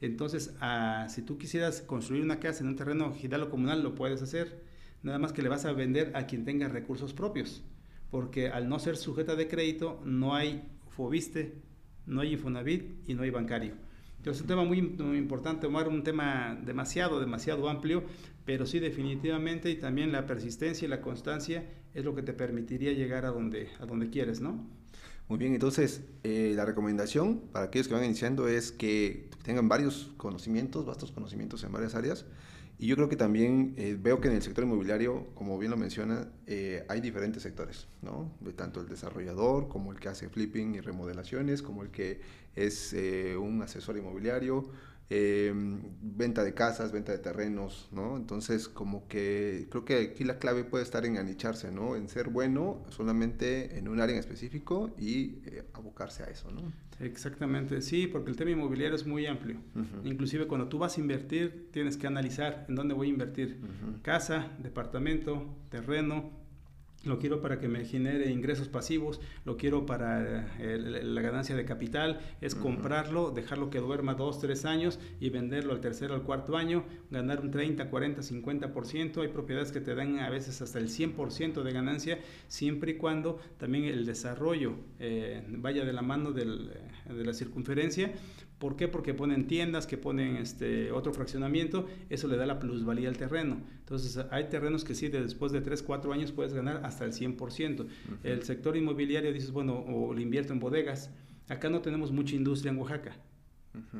Entonces, 0.00 0.54
ah, 0.60 1.06
si 1.08 1.22
tú 1.22 1.38
quisieras 1.38 1.80
construir 1.80 2.22
una 2.22 2.40
casa 2.40 2.62
en 2.62 2.68
un 2.68 2.76
terreno 2.76 3.12
ejidal 3.14 3.44
o 3.44 3.50
comunal, 3.50 3.82
lo 3.82 3.94
puedes 3.94 4.20
hacer 4.22 4.62
nada 5.04 5.18
más 5.18 5.32
que 5.32 5.42
le 5.42 5.48
vas 5.48 5.64
a 5.66 5.72
vender 5.72 6.12
a 6.14 6.26
quien 6.26 6.44
tenga 6.44 6.66
recursos 6.66 7.12
propios, 7.12 7.62
porque 8.10 8.48
al 8.48 8.68
no 8.68 8.78
ser 8.78 8.96
sujeta 8.96 9.36
de 9.36 9.48
crédito 9.48 10.00
no 10.04 10.34
hay 10.34 10.68
Fobiste, 10.88 11.60
no 12.06 12.22
hay 12.22 12.32
Infonavit 12.32 13.08
y 13.08 13.14
no 13.14 13.22
hay 13.22 13.30
bancario. 13.30 13.74
Entonces 14.16 14.36
es 14.36 14.42
un 14.42 14.48
tema 14.48 14.64
muy, 14.64 14.78
importante, 15.18 15.66
Omar, 15.66 15.88
un 15.88 16.02
tema 16.02 16.58
demasiado, 16.64 17.20
demasiado 17.20 17.68
amplio, 17.68 18.04
pero 18.44 18.66
sí 18.66 18.78
definitivamente 18.78 19.70
y 19.70 19.76
también 19.76 20.12
la 20.12 20.26
persistencia 20.26 20.86
y 20.86 20.88
la 20.88 21.00
constancia 21.00 21.64
es 21.94 22.04
lo 22.04 22.14
que 22.14 22.22
te 22.22 22.32
permitiría 22.32 22.92
llegar 22.92 23.24
a 23.24 23.30
donde, 23.30 23.68
a 23.80 23.86
donde 23.86 24.10
quieres, 24.10 24.40
¿no? 24.40 24.66
Muy 25.28 25.38
bien, 25.38 25.54
entonces 25.54 26.02
eh, 26.22 26.52
la 26.54 26.66
recomendación 26.66 27.40
para 27.50 27.66
aquellos 27.66 27.88
que 27.88 27.94
van 27.94 28.04
iniciando 28.04 28.46
es 28.46 28.72
que 28.72 29.30
tengan 29.42 29.68
varios 29.68 30.12
conocimientos, 30.18 30.84
vastos 30.84 31.12
conocimientos 31.12 31.64
en 31.64 31.72
varias 31.72 31.94
áreas, 31.94 32.26
y 32.78 32.88
yo 32.88 32.96
creo 32.96 33.08
que 33.08 33.16
también 33.16 33.72
eh, 33.78 33.96
veo 33.98 34.20
que 34.20 34.28
en 34.28 34.34
el 34.34 34.42
sector 34.42 34.64
inmobiliario, 34.64 35.28
como 35.34 35.58
bien 35.58 35.70
lo 35.70 35.78
menciona, 35.78 36.28
eh, 36.46 36.84
hay 36.88 37.00
diferentes 37.00 37.42
sectores, 37.42 37.86
¿no? 38.02 38.32
De 38.40 38.52
tanto 38.52 38.80
el 38.80 38.88
desarrollador 38.88 39.68
como 39.68 39.92
el 39.92 40.00
que 40.00 40.08
hace 40.08 40.28
flipping 40.28 40.74
y 40.74 40.80
remodelaciones, 40.80 41.62
como 41.62 41.82
el 41.82 41.90
que 41.90 42.20
es 42.54 42.94
un 43.38 43.62
asesor 43.62 43.96
inmobiliario, 43.96 44.68
Em, 45.10 45.82
venta 46.00 46.42
de 46.42 46.54
casas, 46.54 46.90
venta 46.90 47.12
de 47.12 47.18
terrenos, 47.18 47.88
¿no? 47.92 48.16
Entonces, 48.16 48.68
como 48.68 49.06
que 49.06 49.66
creo 49.70 49.84
que 49.84 49.98
aquí 49.98 50.24
la 50.24 50.38
clave 50.38 50.64
puede 50.64 50.82
estar 50.82 51.04
en 51.04 51.18
anicharse, 51.18 51.70
¿no? 51.70 51.94
En 51.94 52.08
ser 52.08 52.30
bueno 52.30 52.82
solamente 52.88 53.78
en 53.78 53.88
un 53.88 54.00
área 54.00 54.14
en 54.14 54.20
específico 54.20 54.94
y 54.98 55.40
eh, 55.44 55.64
abocarse 55.74 56.22
a 56.22 56.26
eso, 56.26 56.50
¿no? 56.50 56.72
Exactamente, 57.00 57.82
sí, 57.82 58.06
porque 58.06 58.30
el 58.30 58.36
tema 58.36 58.52
inmobiliario 58.52 58.96
es 58.96 59.04
muy 59.06 59.26
amplio. 59.26 59.56
Inclusive 60.04 60.46
cuando 60.46 60.68
tú 60.68 60.78
vas 60.78 60.96
a 60.96 61.00
invertir, 61.00 61.68
tienes 61.70 61.96
que 61.96 62.06
analizar 62.06 62.64
en 62.68 62.76
dónde 62.76 62.94
voy 62.94 63.08
a 63.08 63.10
invertir. 63.10 63.60
Casa, 64.02 64.52
departamento, 64.62 65.54
terreno, 65.70 66.30
lo 67.04 67.18
quiero 67.18 67.40
para 67.40 67.58
que 67.58 67.68
me 67.68 67.84
genere 67.84 68.30
ingresos 68.30 68.68
pasivos, 68.68 69.20
lo 69.44 69.56
quiero 69.56 69.86
para 69.86 70.54
eh, 70.58 70.78
la 70.78 71.20
ganancia 71.20 71.56
de 71.56 71.64
capital, 71.64 72.20
es 72.40 72.54
comprarlo, 72.54 73.30
dejarlo 73.30 73.70
que 73.70 73.78
duerma 73.78 74.14
dos, 74.14 74.40
tres 74.40 74.64
años 74.64 74.98
y 75.20 75.30
venderlo 75.30 75.72
al 75.72 75.80
tercer 75.80 76.10
o 76.10 76.14
al 76.14 76.22
cuarto 76.22 76.56
año, 76.56 76.84
ganar 77.10 77.40
un 77.40 77.50
30, 77.50 77.90
40, 77.90 78.22
50%. 78.22 79.22
Hay 79.22 79.28
propiedades 79.28 79.72
que 79.72 79.80
te 79.80 79.94
dan 79.94 80.18
a 80.20 80.30
veces 80.30 80.60
hasta 80.62 80.78
el 80.78 80.88
100% 80.88 81.62
de 81.62 81.72
ganancia, 81.72 82.18
siempre 82.48 82.92
y 82.92 82.96
cuando 82.96 83.38
también 83.58 83.84
el 83.84 84.06
desarrollo 84.06 84.74
eh, 84.98 85.42
vaya 85.48 85.84
de 85.84 85.92
la 85.92 86.02
mano 86.02 86.32
del, 86.32 86.72
eh, 87.08 87.12
de 87.12 87.24
la 87.24 87.32
circunferencia 87.32 88.12
¿Por 88.64 88.76
qué? 88.76 88.88
Porque 88.88 89.12
ponen 89.12 89.46
tiendas, 89.46 89.86
que 89.86 89.98
ponen 89.98 90.38
este, 90.38 90.90
otro 90.90 91.12
fraccionamiento, 91.12 91.86
eso 92.08 92.28
le 92.28 92.38
da 92.38 92.46
la 92.46 92.58
plusvalía 92.58 93.10
al 93.10 93.18
terreno. 93.18 93.58
Entonces, 93.80 94.18
hay 94.30 94.44
terrenos 94.48 94.84
que 94.84 94.94
sí, 94.94 95.08
después 95.08 95.52
de 95.52 95.60
3, 95.60 95.82
4 95.82 96.14
años 96.14 96.32
puedes 96.32 96.54
ganar 96.54 96.80
hasta 96.82 97.04
el 97.04 97.12
100%. 97.12 97.86
El 98.22 98.42
sector 98.42 98.74
inmobiliario, 98.78 99.34
dices, 99.34 99.50
bueno, 99.50 99.84
o 99.86 100.14
le 100.14 100.22
invierto 100.22 100.54
en 100.54 100.60
bodegas. 100.60 101.10
Acá 101.50 101.68
no 101.68 101.82
tenemos 101.82 102.10
mucha 102.10 102.36
industria 102.36 102.72
en 102.72 102.78
Oaxaca. 102.78 103.14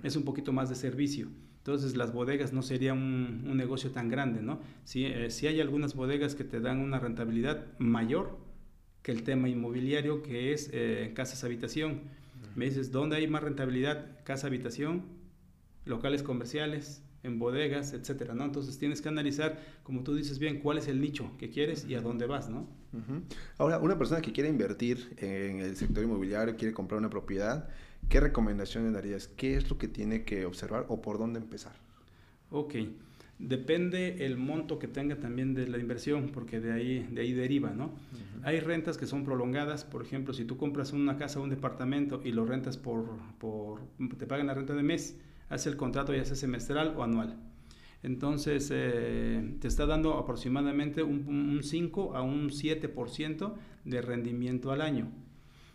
Es 0.03 0.17
un 0.17 0.23
poquito 0.23 0.51
más 0.51 0.71
de 0.71 0.77
servicio. 0.77 1.29
Entonces, 1.59 1.95
las 1.95 2.15
bodegas 2.15 2.55
no 2.55 2.63
sería 2.63 2.95
un, 2.95 3.55
negocio 3.59 3.91
tan 3.91 4.09
grande, 4.09 4.41
¿no? 4.41 4.61
Si, 4.85 5.05
eh, 5.05 5.29
hay 5.43 5.61
algunas 5.61 5.95
bodegas 5.95 6.35
que 6.35 6.45
te 6.45 6.61
dan 6.61 6.81
una 6.81 6.99
rentabilidad 6.99 7.67
mayor 7.77 8.39
que 9.03 9.13
el 9.13 9.25
tema 9.25 9.51
inmobiliario, 9.51 10.23
que 10.23 10.55
es 10.55 10.71
eh, 10.73 11.13
casas 11.15 11.45
habitación 11.45 12.24
me 12.55 12.67
dices, 12.67 12.93
¿dónde 12.93 13.17
hay 13.17 13.29
más 13.29 13.43
rentabilidad? 13.43 14.23
Casa, 14.25 14.47
habitación 14.47 15.03
locales 15.85 16.23
comerciales, 16.23 17.03
en 17.23 17.39
bodegas, 17.39 17.93
etcétera, 17.93 18.35
¿no? 18.35 18.45
Entonces 18.45 18.79
tienes 18.79 19.01
que 19.01 19.09
analizar, 19.09 19.59
como 19.83 20.03
tú 20.03 20.15
dices 20.15 20.39
bien, 20.39 20.61
cuál 20.61 20.79
es 20.79 20.89
el 20.89 21.01
nicho 21.01 21.31
que 21.39 21.51
quieres 21.51 21.87
y 21.87 21.95
a 21.95 22.01
dónde 22.01 22.27
vas, 22.27 22.49
¿no? 22.51 22.69
Ahora, 23.59 23.79
una 23.79 23.99
persona 23.99 24.21
que 24.21 24.33
quiere 24.33 24.49
invertir 24.49 25.15
en 25.17 25.59
el 25.59 25.75
sector 25.77 26.05
inmobiliario, 26.05 26.55
quiere 26.57 26.73
comprar 26.73 26.99
una 26.99 27.11
propiedad, 27.11 27.69
¿qué 28.09 28.21
recomendaciones 28.21 28.93
darías? 28.93 29.27
¿Qué 29.27 29.57
es 29.57 29.69
lo 29.69 29.79
que 29.79 29.89
tiene 29.89 30.25
que 30.25 30.45
observar 30.45 30.87
o 30.89 31.01
por 31.03 31.19
dónde 31.19 31.41
empezar? 31.41 31.75
Ok, 32.51 32.75
depende 33.39 34.25
el 34.25 34.37
monto 34.37 34.79
que 34.79 34.89
tenga 34.89 35.17
también 35.17 35.55
de 35.55 35.67
la 35.67 35.79
inversión, 35.79 36.31
porque 36.33 36.61
de 36.61 36.73
ahí, 36.73 37.09
de 37.11 37.23
ahí 37.23 37.33
deriva, 37.33 37.71
¿no? 37.71 37.93
Hay 38.43 38.61
rentas 38.61 38.99
que 38.99 39.07
son 39.07 39.25
prolongadas, 39.25 39.85
por 39.85 40.03
ejemplo, 40.03 40.35
si 40.35 40.45
tú 40.45 40.57
compras 40.57 40.93
una 40.93 41.17
casa 41.17 41.41
o 41.41 41.43
un 41.43 41.51
departamento 41.51 42.21
y 42.25 42.33
lo 42.33 42.45
rentas 42.45 42.77
por, 42.77 43.07
por 43.39 43.81
te 44.19 44.27
pagan 44.27 44.47
la 44.47 44.55
renta 44.55 44.75
de 44.75 44.83
mes, 44.83 45.19
hace 45.49 45.69
el 45.69 45.77
contrato 45.77 46.15
ya 46.15 46.25
sea 46.25 46.37
semestral 46.37 46.95
o 46.97 47.03
anual. 47.03 47.37
Entonces, 48.03 48.71
eh, 48.71 49.57
te 49.61 49.67
está 49.67 49.87
dando 49.87 50.19
aproximadamente 50.19 51.03
un, 51.03 51.61
5 51.63 52.15
a 52.15 52.21
un 52.21 52.51
7% 52.51 53.55
de 53.87 54.03
rendimiento 54.03 54.73
al 54.73 54.83
año. 54.83 55.11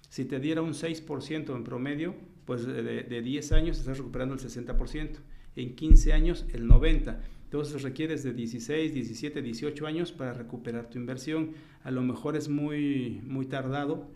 Si 0.09 0.25
te 0.25 0.39
diera 0.39 0.61
un 0.61 0.73
6% 0.73 1.55
en 1.55 1.63
promedio, 1.63 2.15
pues 2.45 2.67
de, 2.67 2.83
de, 2.83 3.21
10 3.21 3.51
años 3.51 3.79
estás 3.79 3.97
recuperando 3.97 4.35
el 4.35 4.39
60%. 4.39 5.17
En 5.55 5.75
15 5.75 6.13
años, 6.13 6.45
el 6.53 6.67
90%. 6.67 7.17
Entonces 7.49 7.81
requieres 7.81 8.21
de 8.21 8.31
16, 8.31 8.93
17, 8.93 9.41
18 9.41 9.87
años 9.87 10.11
para 10.11 10.33
recuperar 10.33 10.87
tu 10.87 10.99
inversión. 10.99 11.53
A 11.83 11.89
lo 11.89 12.03
mejor 12.03 12.35
es 12.35 12.47
muy, 12.47 13.21
muy 13.25 13.47
tardado, 13.47 14.07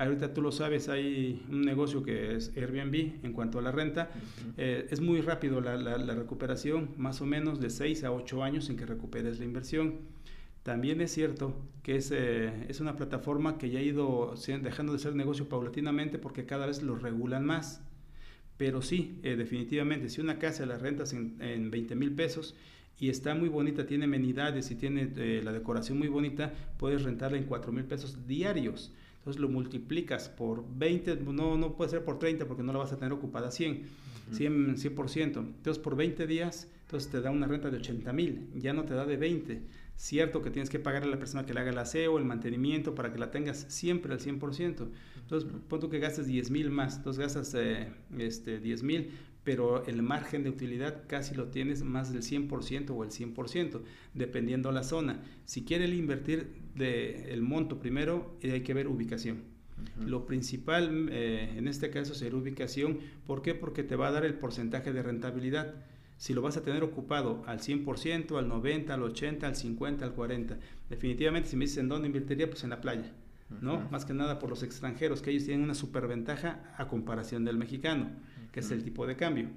Ahorita 0.00 0.32
tú 0.32 0.40
lo 0.40 0.50
sabes, 0.50 0.88
hay 0.88 1.44
un 1.50 1.60
negocio 1.60 2.02
que 2.02 2.34
es 2.34 2.56
Airbnb 2.56 3.22
en 3.22 3.34
cuanto 3.34 3.58
a 3.58 3.62
la 3.62 3.70
renta. 3.70 4.08
Eh, 4.56 4.86
es 4.90 5.02
muy 5.02 5.20
rápido 5.20 5.60
la, 5.60 5.76
la, 5.76 6.14
recuperación, 6.14 6.88
más 6.96 7.20
o 7.20 7.26
menos 7.26 7.60
de 7.60 7.68
6 7.68 8.04
a 8.04 8.12
8 8.12 8.42
años 8.42 8.70
en 8.70 8.78
que 8.78 8.86
recuperes 8.86 9.38
la 9.38 9.44
inversión. 9.44 9.96
También 10.62 11.02
es 11.02 11.12
cierto 11.12 11.54
que 11.82 11.96
es, 11.96 12.10
eh, 12.12 12.66
es 12.70 12.80
una 12.80 12.96
plataforma 12.96 13.58
que 13.58 13.68
ya 13.68 13.78
ha 13.78 13.82
ido 13.82 14.34
dejando 14.62 14.94
de 14.94 14.98
ser 14.98 15.14
negocio 15.14 15.50
paulatinamente 15.50 16.18
porque 16.18 16.46
cada 16.46 16.64
vez 16.64 16.82
lo 16.82 16.96
regulan 16.96 17.44
más. 17.44 17.82
Pero 18.60 18.82
sí, 18.82 19.18
eh, 19.22 19.36
definitivamente, 19.36 20.10
si 20.10 20.20
una 20.20 20.38
casa 20.38 20.66
la 20.66 20.76
rentas 20.76 21.14
en, 21.14 21.38
en 21.40 21.70
20 21.70 21.94
mil 21.96 22.12
pesos 22.12 22.54
y 22.98 23.08
está 23.08 23.34
muy 23.34 23.48
bonita, 23.48 23.86
tiene 23.86 24.04
amenidades 24.04 24.70
y 24.70 24.74
tiene 24.74 25.40
la 25.42 25.50
decoración 25.50 25.96
muy 25.96 26.08
bonita, 26.08 26.52
puedes 26.76 27.02
rentarla 27.02 27.38
en 27.38 27.44
4 27.44 27.72
mil 27.72 27.84
pesos 27.84 28.26
diarios. 28.26 28.92
Entonces 29.16 29.40
lo 29.40 29.48
multiplicas 29.48 30.28
por 30.28 30.62
20, 30.76 31.20
no, 31.32 31.56
no 31.56 31.74
puede 31.74 31.90
ser 31.90 32.04
por 32.04 32.18
30 32.18 32.46
porque 32.46 32.62
no 32.62 32.74
la 32.74 32.80
vas 32.80 32.92
a 32.92 32.98
tener 32.98 33.14
ocupada 33.14 33.50
100, 33.50 33.80
100, 34.32 34.76
100%. 34.76 35.38
Entonces 35.38 35.82
por 35.82 35.96
20 35.96 36.26
días, 36.26 36.68
entonces 36.82 37.10
te 37.10 37.22
da 37.22 37.30
una 37.30 37.46
renta 37.46 37.70
de 37.70 37.78
80 37.78 38.12
mil, 38.12 38.50
ya 38.56 38.74
no 38.74 38.84
te 38.84 38.92
da 38.92 39.06
de 39.06 39.16
20. 39.16 39.62
Cierto 39.96 40.40
que 40.42 40.50
tienes 40.50 40.70
que 40.70 40.78
pagarle 40.78 41.08
a 41.08 41.10
la 41.10 41.18
persona 41.18 41.44
que 41.44 41.52
le 41.52 41.60
haga 41.60 41.70
el 41.70 41.78
aseo, 41.78 42.18
el 42.18 42.24
mantenimiento, 42.24 42.94
para 42.94 43.12
que 43.12 43.18
la 43.18 43.30
tengas 43.30 43.66
siempre 43.68 44.12
al 44.12 44.20
100%. 44.20 44.88
Entonces, 45.20 45.50
pon 45.68 45.80
tú 45.80 45.90
que 45.90 45.98
gastes 45.98 46.26
10 46.26 46.50
mil 46.50 46.70
más, 46.70 46.96
entonces 46.96 47.20
gastas 47.20 47.54
eh, 47.54 47.92
este, 48.18 48.60
10 48.60 48.82
mil, 48.82 49.10
pero 49.44 49.84
el 49.86 50.02
margen 50.02 50.42
de 50.42 50.50
utilidad 50.50 51.04
casi 51.06 51.34
lo 51.34 51.48
tienes 51.48 51.82
más 51.82 52.12
del 52.12 52.22
100% 52.22 52.90
o 52.90 53.04
el 53.04 53.10
100%, 53.10 53.80
dependiendo 54.14 54.72
la 54.72 54.82
zona. 54.82 55.22
Si 55.44 55.64
quiere 55.64 55.86
invertir 55.88 56.48
de 56.74 57.32
el 57.32 57.42
monto 57.42 57.78
primero, 57.78 58.36
eh, 58.42 58.52
hay 58.52 58.62
que 58.62 58.74
ver 58.74 58.88
ubicación. 58.88 59.42
Lo 60.04 60.26
principal 60.26 61.08
eh, 61.10 61.54
en 61.56 61.68
este 61.68 61.90
caso 61.90 62.14
será 62.14 62.36
ubicación. 62.36 62.98
¿Por 63.26 63.42
qué? 63.42 63.54
Porque 63.54 63.82
te 63.82 63.96
va 63.96 64.08
a 64.08 64.12
dar 64.12 64.24
el 64.24 64.34
porcentaje 64.34 64.92
de 64.92 65.02
rentabilidad. 65.02 65.74
Si 66.20 66.34
lo 66.34 66.42
vas 66.42 66.58
a 66.58 66.62
tener 66.62 66.82
ocupado 66.82 67.42
al 67.46 67.60
100%, 67.60 68.36
al 68.36 68.50
90%, 68.50 68.90
al 68.90 69.00
80%, 69.00 69.42
al 69.44 69.54
50%, 69.54 70.02
al 70.02 70.14
40%. 70.14 70.56
Definitivamente, 70.90 71.48
si 71.48 71.56
me 71.56 71.64
dices 71.64 71.78
en 71.78 71.88
dónde 71.88 72.08
invertiría, 72.08 72.46
pues 72.50 72.62
en 72.62 72.68
la 72.68 72.82
playa. 72.82 73.10
¿no? 73.62 73.88
Más 73.90 74.04
que 74.04 74.12
nada 74.12 74.38
por 74.38 74.50
los 74.50 74.62
extranjeros, 74.62 75.22
que 75.22 75.30
ellos 75.30 75.46
tienen 75.46 75.64
una 75.64 75.74
superventaja 75.74 76.74
a 76.76 76.88
comparación 76.88 77.44
del 77.46 77.56
mexicano 77.56 78.10
que 78.52 78.60
es 78.60 78.70
el 78.70 78.82
tipo 78.82 79.06
de 79.06 79.16
cambio. 79.16 79.48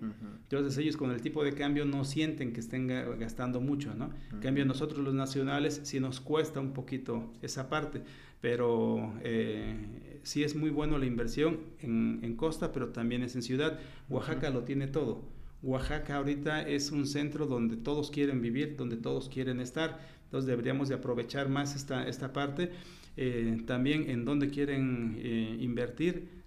Entonces 0.43 0.77
ellos 0.77 0.97
con 0.97 1.11
el 1.11 1.21
tipo 1.21 1.43
de 1.43 1.53
cambio 1.53 1.85
no 1.85 2.05
sienten 2.05 2.53
que 2.53 2.59
estén 2.59 2.87
gastando 3.19 3.59
mucho, 3.59 3.93
¿no? 3.95 4.11
En 4.31 4.39
cambio 4.39 4.65
nosotros 4.65 5.03
los 5.03 5.13
nacionales 5.13 5.81
sí 5.83 5.99
nos 5.99 6.19
cuesta 6.19 6.59
un 6.59 6.73
poquito 6.73 7.33
esa 7.41 7.69
parte, 7.69 8.03
pero 8.39 9.13
eh, 9.21 10.19
sí 10.21 10.43
es 10.43 10.55
muy 10.55 10.69
bueno 10.69 10.97
la 10.97 11.05
inversión 11.05 11.59
en, 11.79 12.35
costa, 12.35 12.71
pero 12.71 12.89
también 12.89 13.23
es 13.23 13.35
en 13.35 13.41
ciudad. 13.41 13.79
Oaxaca 14.09 14.49
lo 14.49 14.63
tiene 14.63 14.87
todo. 14.87 15.23
Oaxaca 15.63 16.17
ahorita 16.17 16.67
es 16.67 16.91
un 16.91 17.07
centro 17.07 17.45
donde 17.47 17.77
todos 17.77 18.11
quieren 18.11 18.41
vivir, 18.41 18.75
donde 18.75 18.97
todos 18.97 19.29
quieren 19.29 19.59
estar, 19.59 19.99
entonces 20.25 20.47
deberíamos 20.47 20.89
de 20.89 20.95
aprovechar 20.95 21.49
más 21.49 21.75
esta, 21.75 22.07
esta 22.07 22.33
parte. 22.33 22.71
Eh, 23.15 23.61
también 23.67 24.09
en 24.09 24.25
donde 24.25 24.49
quieren 24.49 25.15
eh, 25.19 25.57
invertir, 25.59 26.43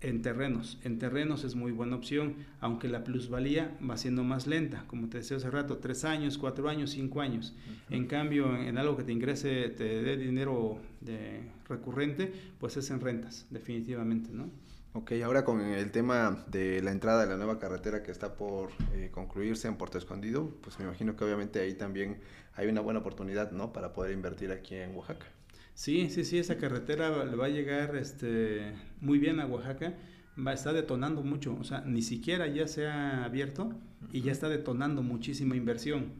en 0.00 0.22
terrenos. 0.22 0.78
En 0.84 0.98
terrenos 0.98 1.44
es 1.44 1.54
muy 1.54 1.72
buena 1.72 1.96
opción, 1.96 2.34
aunque 2.60 2.88
la 2.88 3.02
plusvalía 3.02 3.76
va 3.88 3.96
siendo 3.96 4.24
más 4.24 4.46
lenta, 4.46 4.84
como 4.86 5.08
te 5.08 5.18
decía 5.18 5.38
hace 5.38 5.50
rato, 5.50 5.78
tres 5.78 6.04
años, 6.04 6.38
cuatro 6.38 6.68
años, 6.68 6.90
cinco 6.90 7.20
años. 7.20 7.54
En 7.90 8.06
cambio, 8.06 8.56
en 8.56 8.76
algo 8.78 8.96
que 8.96 9.04
te 9.04 9.12
ingrese, 9.12 9.68
te 9.70 10.02
dé 10.02 10.16
dinero 10.16 10.78
de 11.00 11.50
recurrente, 11.68 12.32
pues 12.58 12.76
es 12.76 12.90
en 12.90 13.00
rentas, 13.00 13.46
definitivamente, 13.50 14.30
¿no? 14.32 14.50
Ok, 14.96 15.12
ahora 15.22 15.44
con 15.44 15.60
el 15.60 15.90
tema 15.90 16.46
de 16.50 16.80
la 16.80 16.90
entrada 16.90 17.20
de 17.20 17.26
la 17.26 17.36
nueva 17.36 17.58
carretera 17.58 18.02
que 18.02 18.10
está 18.10 18.34
por 18.34 18.70
eh, 18.94 19.10
concluirse 19.12 19.68
en 19.68 19.76
Puerto 19.76 19.98
Escondido, 19.98 20.56
pues 20.62 20.78
me 20.78 20.86
imagino 20.86 21.14
que 21.16 21.24
obviamente 21.24 21.60
ahí 21.60 21.74
también 21.74 22.16
hay 22.54 22.68
una 22.68 22.80
buena 22.80 23.00
oportunidad, 23.00 23.50
¿no? 23.50 23.74
Para 23.74 23.92
poder 23.92 24.12
invertir 24.12 24.50
aquí 24.52 24.74
en 24.74 24.96
Oaxaca. 24.96 25.26
Sí, 25.74 26.08
sí, 26.08 26.24
sí, 26.24 26.38
esa 26.38 26.56
carretera 26.56 27.26
le 27.26 27.36
va 27.36 27.44
a 27.44 27.48
llegar 27.50 27.94
este, 27.94 28.72
muy 29.02 29.18
bien 29.18 29.38
a 29.38 29.44
Oaxaca, 29.44 29.92
va 30.34 30.52
a 30.52 30.54
estar 30.54 30.72
detonando 30.72 31.22
mucho, 31.22 31.54
o 31.60 31.64
sea, 31.64 31.82
ni 31.82 32.00
siquiera 32.00 32.46
ya 32.46 32.66
se 32.66 32.86
ha 32.86 33.26
abierto 33.26 33.74
y 34.12 34.22
ya 34.22 34.32
está 34.32 34.48
detonando 34.48 35.02
muchísima 35.02 35.56
inversión. 35.56 36.14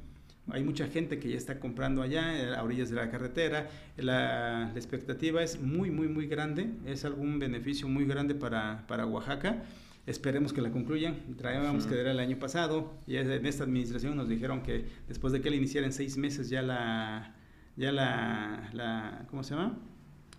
Hay 0.48 0.62
mucha 0.62 0.86
gente 0.86 1.18
que 1.18 1.30
ya 1.30 1.36
está 1.36 1.58
comprando 1.58 2.02
allá, 2.02 2.38
eh, 2.38 2.54
a 2.54 2.62
orillas 2.62 2.90
de 2.90 2.96
la 2.96 3.10
carretera. 3.10 3.68
La, 3.96 4.70
expectativa 4.76 5.42
es 5.42 5.60
muy, 5.60 5.90
muy, 5.90 6.08
muy 6.08 6.26
grande. 6.28 6.70
Es 6.86 7.04
algún 7.04 7.38
beneficio 7.38 7.88
muy 7.88 8.04
grande 8.04 8.34
para, 8.34 8.84
para 8.86 9.06
Oaxaca. 9.06 9.64
Esperemos 10.06 10.52
que 10.52 10.62
la 10.62 10.70
concluyan. 10.70 11.16
Traíamos 11.36 11.86
que 11.86 11.98
era 11.98 12.12
el 12.12 12.20
año 12.20 12.38
pasado. 12.38 12.94
Y 13.08 13.16
en 13.16 13.44
esta 13.44 13.64
administración 13.64 14.16
nos 14.16 14.28
dijeron 14.28 14.62
que 14.62 14.86
después 15.08 15.32
de 15.32 15.40
que 15.40 15.50
la 15.50 15.56
iniciara 15.56 15.84
en 15.86 15.92
seis 15.92 16.16
meses 16.16 16.48
ya 16.48 16.62
la, 16.62 17.34
ya 17.76 17.90
la, 17.90 18.70
la, 18.72 19.26
¿cómo 19.28 19.42
se 19.42 19.54
llama? 19.56 19.76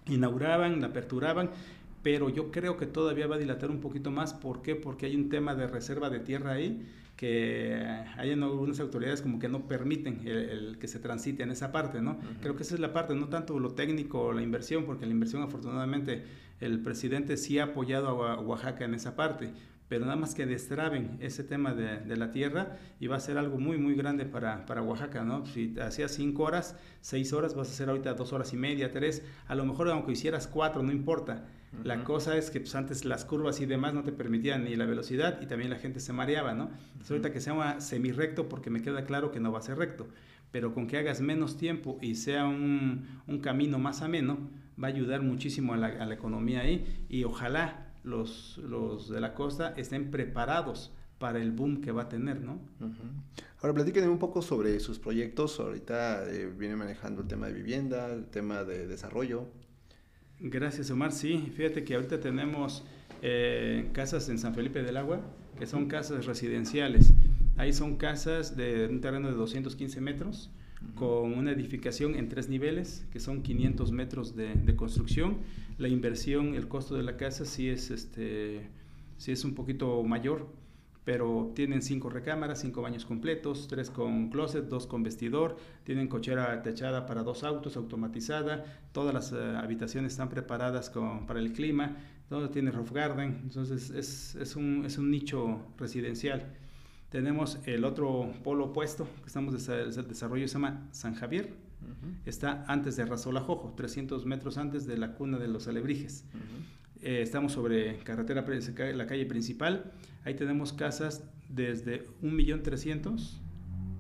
Inauguraban, 0.08 0.80
la 0.80 0.88
aperturaban, 0.88 1.50
pero 2.08 2.30
yo 2.30 2.52
creo 2.52 2.78
que 2.78 2.86
todavía 2.86 3.28
va 3.28 3.36
a 3.36 3.38
dilatar 3.38 3.70
un 3.70 3.82
poquito 3.82 4.12
más. 4.12 4.34
¿Por 4.34 4.62
qué? 4.62 4.76
Porque 4.78 5.08
hay 5.08 5.18
un 5.18 5.28
tema 5.28 5.56
de 5.56 5.68
reserva 5.68 6.10
de 6.10 6.22
tierra 6.22 6.54
ahí 6.54 6.88
que 7.18 7.76
hay 8.16 8.32
algunas 8.32 8.80
autoridades 8.80 9.22
como 9.22 9.40
que 9.40 9.50
no 9.50 9.68
permiten 9.68 10.22
el, 10.26 10.78
que 10.80 10.88
se 10.88 11.00
transite 11.00 11.44
en 11.44 11.52
esa 11.52 11.74
parte, 11.74 12.00
¿no? 12.00 12.18
Creo 12.42 12.56
que 12.56 12.64
esa 12.64 12.76
es 12.76 12.80
la 12.80 12.94
parte, 12.94 13.14
no 13.14 13.28
tanto 13.28 13.60
lo 13.60 13.74
técnico 13.74 14.22
o 14.22 14.32
la 14.32 14.42
inversión, 14.42 14.86
porque 14.86 15.06
la 15.06 15.12
inversión 15.12 15.42
afortunadamente 15.42 16.24
el 16.62 16.80
presidente 16.80 17.36
sí 17.36 17.60
ha 17.60 17.66
apoyado 17.66 18.26
a 18.26 18.40
Oaxaca 18.40 18.86
en 18.86 18.94
esa 18.94 19.18
parte, 19.18 19.52
pero 19.88 20.06
nada 20.06 20.18
más 20.18 20.36
que 20.36 20.46
destraben 20.46 21.18
ese 21.22 21.44
tema 21.44 21.74
de, 21.74 22.00
de, 22.00 22.18
la 22.18 22.32
tierra 22.32 22.78
y 23.00 23.08
va 23.08 23.16
a 23.16 23.20
ser 23.20 23.38
algo 23.38 23.58
muy, 23.58 23.78
muy 23.78 23.96
grande 23.96 24.26
para, 24.26 24.66
para 24.66 24.82
Oaxaca, 24.82 25.24
¿no? 25.24 25.46
Si 25.46 25.80
hacías 25.80 26.12
cinco 26.12 26.44
horas, 26.44 26.76
seis 27.02 27.32
horas, 27.32 27.56
vas 27.56 27.70
a 27.70 27.72
hacer 27.72 27.90
ahorita 27.90 28.14
dos 28.14 28.34
horas 28.34 28.52
y 28.54 28.58
media, 28.58 28.92
tres, 28.92 29.24
a 29.48 29.56
lo 29.56 29.66
mejor 29.66 29.90
aunque 29.90 30.12
hicieras 30.12 30.48
cuatro, 30.48 30.84
no 30.84 30.92
importa. 30.92 31.46
La 31.84 32.04
cosa 32.04 32.38
es 32.38 32.50
que 32.50 32.60
pues, 32.60 32.76
antes 32.76 33.06
las 33.06 33.26
curvas 33.26 33.60
y 33.60 33.66
demás 33.66 33.94
no 33.94 34.04
te 34.04 34.12
permitían 34.12 34.64
ni 34.64 34.76
la 34.76 34.86
velocidad 34.86 35.40
y 35.42 35.46
también 35.46 35.70
la 35.70 35.78
gente 35.78 36.00
se 36.00 36.14
mareaba, 36.14 36.54
¿no? 36.54 36.70
ahorita 37.10 37.32
que 37.32 37.42
sea 37.42 37.80
semi-recto 37.80 38.50
porque 38.50 38.70
me 38.70 38.82
queda 38.82 39.06
claro 39.06 39.32
que 39.32 39.40
no 39.40 39.52
va 39.52 39.60
a 39.60 39.62
ser 39.62 39.78
recto, 39.78 40.08
pero 40.52 40.74
con 40.74 40.88
que 40.88 40.98
hagas 40.98 41.22
menos 41.22 41.58
tiempo 41.58 41.98
y 42.02 42.16
sea 42.16 42.46
un, 42.46 43.22
un 43.28 43.40
camino 43.40 43.80
más 43.80 44.02
ameno, 44.02 44.50
va 44.82 44.88
a 44.88 44.92
ayudar 44.92 45.22
muchísimo 45.22 45.74
a 45.74 45.78
la, 45.78 45.88
a 45.88 46.06
la 46.06 46.14
economía 46.14 46.62
ahí 46.62 47.06
y 47.10 47.24
ojalá 47.26 47.87
los, 48.04 48.58
los 48.58 49.10
de 49.10 49.20
la 49.20 49.34
costa 49.34 49.74
estén 49.78 50.12
preparados 50.12 50.92
para 51.20 51.40
el 51.40 51.52
boom 51.52 51.82
que 51.82 51.92
va 51.92 52.04
a 52.04 52.10
tener, 52.10 52.42
¿no? 52.42 52.60
Ahora 53.62 53.74
platíquenme 53.74 54.10
un 54.10 54.20
poco 54.20 54.42
sobre 54.42 54.80
sus 54.80 55.00
proyectos. 55.00 55.60
Ahorita 55.60 56.30
eh, 56.30 56.46
viene 56.46 56.76
manejando 56.76 57.22
el 57.22 57.28
tema 57.28 57.48
de 57.48 57.54
vivienda, 57.54 58.14
el 58.14 58.26
tema 58.26 58.64
de 58.64 58.88
desarrollo. 58.88 59.48
Gracias, 60.40 60.92
Omar. 60.92 61.12
Sí, 61.12 61.52
fíjate 61.56 61.84
que 61.84 61.96
ahorita 61.96 62.20
tenemos 62.20 62.84
eh, 63.24 63.90
casas 63.94 64.30
en 64.30 64.38
San 64.38 64.54
Felipe 64.54 64.84
del 64.84 64.98
Agua, 64.98 65.22
que 65.58 65.66
son 65.66 65.88
casas 65.88 66.28
residenciales. 66.28 67.14
Ahí 67.58 67.74
son 67.74 67.98
casas 67.98 68.56
de 68.56 68.88
un 68.88 69.02
terreno 69.02 69.30
de 69.30 69.34
215 69.34 70.00
metros, 70.00 70.52
con 70.98 71.34
una 71.34 71.52
edificación 71.52 72.16
en 72.16 72.28
tres 72.28 72.50
niveles, 72.50 73.06
que 73.12 73.20
son 73.20 73.42
500 73.42 73.92
metros 73.92 74.36
de, 74.36 74.54
de 74.56 74.76
construcción 74.76 75.38
la 75.78 75.88
inversión, 75.88 76.56
el 76.56 76.68
costo 76.68 76.96
de 76.96 77.04
la 77.04 77.18
casa 77.18 77.46
sí 77.46 77.70
es, 77.70 77.92
este, 77.92 78.68
sí 79.18 79.32
es 79.32 79.46
un 79.46 79.54
poquito 79.54 80.02
mayor, 80.04 80.48
pero 81.04 81.52
tienen 81.56 81.82
cinco 81.82 82.10
recámaras, 82.10 82.62
cinco 82.62 82.82
baños 82.82 83.06
completos, 83.06 83.68
tres 83.68 83.90
con 83.90 84.30
closet, 84.30 84.66
dos 84.68 84.88
con 84.88 85.04
vestidor, 85.04 85.58
tienen 85.84 86.08
cochera 86.08 86.62
techada 86.64 87.06
para 87.06 87.24
dos 87.24 87.44
autos, 87.44 87.78
automatizada, 87.78 88.66
todas 88.92 89.14
las 89.14 89.32
eh, 89.32 89.38
habitaciones 89.56 90.14
están 90.14 90.30
preparadas 90.30 90.90
con, 90.90 91.28
para 91.28 91.40
el 91.40 91.54
clima, 91.54 91.96
todo 92.28 92.50
tiene 92.50 92.72
roof 92.72 92.92
garden, 92.92 93.40
entonces 93.44 93.92
es, 93.92 94.36
es, 94.36 94.56
un, 94.56 94.84
es 94.86 94.98
un 94.98 95.12
nicho 95.12 95.62
residencial. 95.78 96.54
Tenemos 97.10 97.60
el 97.66 97.86
otro 97.86 98.34
polo 98.44 98.66
opuesto 98.66 99.08
que 99.22 99.28
estamos 99.28 99.70
el 99.70 100.08
desarrollo 100.08 100.48
se 100.48 100.54
llama 100.54 100.88
San 100.92 101.16
Javier. 101.16 101.54
Está 102.26 102.66
antes 102.68 102.98
de 102.98 103.06
Razolajojo, 103.06 103.74
300 103.78 104.26
metros 104.26 104.58
antes 104.58 104.86
de 104.86 104.98
la 104.98 105.14
cuna 105.14 105.38
de 105.38 105.48
los 105.48 105.68
alebrijes. 105.68 106.26
Eh, 107.02 107.22
estamos 107.22 107.54
sobre 107.54 107.98
carretera, 108.00 108.44
la 108.94 109.08
calle 109.08 109.26
principal. 109.26 109.94
Ahí 110.26 110.34
tenemos 110.34 110.74
casas 110.74 111.24
desde 111.48 112.08
1.300.000, 112.22 113.40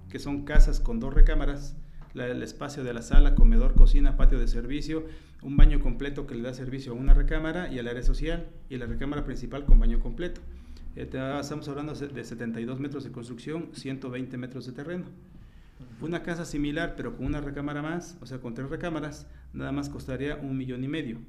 que 0.09 0.19
son 0.19 0.43
casas 0.43 0.81
con 0.81 0.99
dos 0.99 1.13
recámaras, 1.13 1.77
el 2.13 2.43
espacio 2.43 2.83
de 2.83 2.93
la 2.93 3.03
sala, 3.03 3.35
comedor, 3.35 3.75
cocina, 3.75 4.17
patio 4.17 4.39
de 4.39 4.47
servicio, 4.47 5.05
un 5.41 5.55
baño 5.55 5.79
completo 5.79 6.27
que 6.27 6.35
le 6.35 6.41
da 6.41 6.53
servicio 6.53 6.91
a 6.91 6.95
una 6.95 7.13
recámara 7.13 7.71
y 7.71 7.79
al 7.79 7.87
área 7.87 8.03
social, 8.03 8.49
y 8.69 8.77
la 8.77 8.87
recámara 8.87 9.23
principal 9.23 9.65
con 9.65 9.79
baño 9.79 9.99
completo. 9.99 10.41
Eh, 10.99 11.07
estamos 11.39 11.69
hablando 11.69 11.93
de 11.93 12.23
72 12.23 12.79
metros 12.79 13.03
de 13.03 13.11
construcción, 13.11 13.69
120 13.73 14.35
metros 14.37 14.65
de 14.65 14.71
terreno. 14.71 15.05
Una 16.01 16.23
casa 16.23 16.43
similar, 16.43 16.95
pero 16.97 17.15
con 17.15 17.27
una 17.27 17.39
recámara 17.39 17.83
más, 17.83 18.17
o 18.19 18.25
sea, 18.25 18.39
con 18.39 18.55
tres 18.55 18.67
recámaras, 18.67 19.27
nada 19.53 19.71
más 19.71 19.89
costaría 19.89 20.37
un 20.37 20.57
millón 20.57 20.83
y 20.83 20.87
medio 20.87 21.19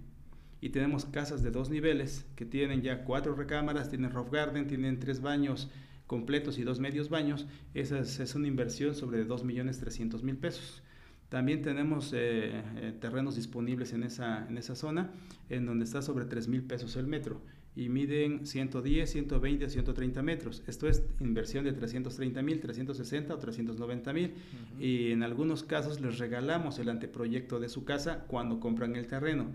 y 0.62 0.70
tenemos 0.70 1.04
casas 1.04 1.42
de 1.42 1.50
dos 1.50 1.68
niveles 1.68 2.24
que 2.34 2.46
tienen 2.46 2.80
ya 2.80 3.04
cuatro 3.04 3.34
recámaras, 3.34 3.90
tienen 3.90 4.10
roof 4.10 4.30
garden, 4.30 4.66
tienen 4.66 4.98
tres 4.98 5.20
baños 5.20 5.70
completos 6.06 6.58
y 6.58 6.62
dos 6.62 6.80
medios 6.80 7.10
baños. 7.10 7.46
Esa 7.74 7.98
es, 7.98 8.34
una 8.34 8.48
inversión 8.48 8.94
sobre 8.94 9.28
2.300.000 9.28 10.36
pesos. 10.38 10.82
También 11.28 11.60
tenemos 11.60 12.14
eh, 12.14 12.62
eh, 12.76 12.94
terrenos 12.98 13.36
disponibles 13.36 13.92
en 13.92 14.02
esa, 14.02 14.48
en 14.48 14.56
esa 14.56 14.74
zona, 14.74 15.12
en 15.50 15.66
donde 15.66 15.84
está 15.84 16.00
sobre 16.00 16.24
3.000 16.24 16.66
pesos 16.66 16.96
el 16.96 17.06
metro 17.06 17.42
y 17.76 17.88
miden 17.88 18.46
110, 18.46 19.10
120, 19.10 19.68
130 19.68 20.22
metros. 20.22 20.62
Esto 20.66 20.88
es 20.88 21.02
inversión 21.20 21.64
de 21.64 21.72
330 21.72 22.42
mil, 22.42 22.60
360 22.60 23.34
o 23.34 23.38
390 23.38 24.12
mil. 24.12 24.34
Y 24.80 25.12
en 25.12 25.22
algunos 25.22 25.62
casos 25.62 26.00
les 26.00 26.18
regalamos 26.18 26.78
el 26.78 26.88
anteproyecto 26.88 27.60
de 27.60 27.68
su 27.68 27.84
casa 27.84 28.24
cuando 28.26 28.58
compran 28.58 28.96
el 28.96 29.06
terreno. 29.06 29.46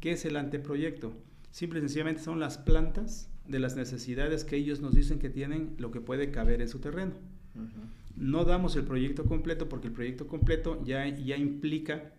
¿Qué 0.00 0.12
es 0.12 0.24
el 0.24 0.36
anteproyecto? 0.36 1.12
Simple 1.50 1.80
y 1.80 1.82
sencillamente 1.82 2.22
son 2.22 2.38
las 2.38 2.58
plantas 2.58 3.28
de 3.46 3.58
las 3.58 3.76
necesidades 3.76 4.44
que 4.44 4.56
ellos 4.56 4.80
nos 4.80 4.94
dicen 4.94 5.18
que 5.18 5.30
tienen 5.30 5.74
lo 5.78 5.90
que 5.90 6.00
puede 6.00 6.30
caber 6.30 6.60
en 6.60 6.68
su 6.68 6.78
terreno. 6.78 7.14
No 8.14 8.44
damos 8.44 8.76
el 8.76 8.84
proyecto 8.84 9.24
completo 9.24 9.68
porque 9.68 9.88
el 9.88 9.94
proyecto 9.94 10.26
completo 10.26 10.82
ya, 10.84 11.08
ya 11.08 11.36
implica 11.36 12.12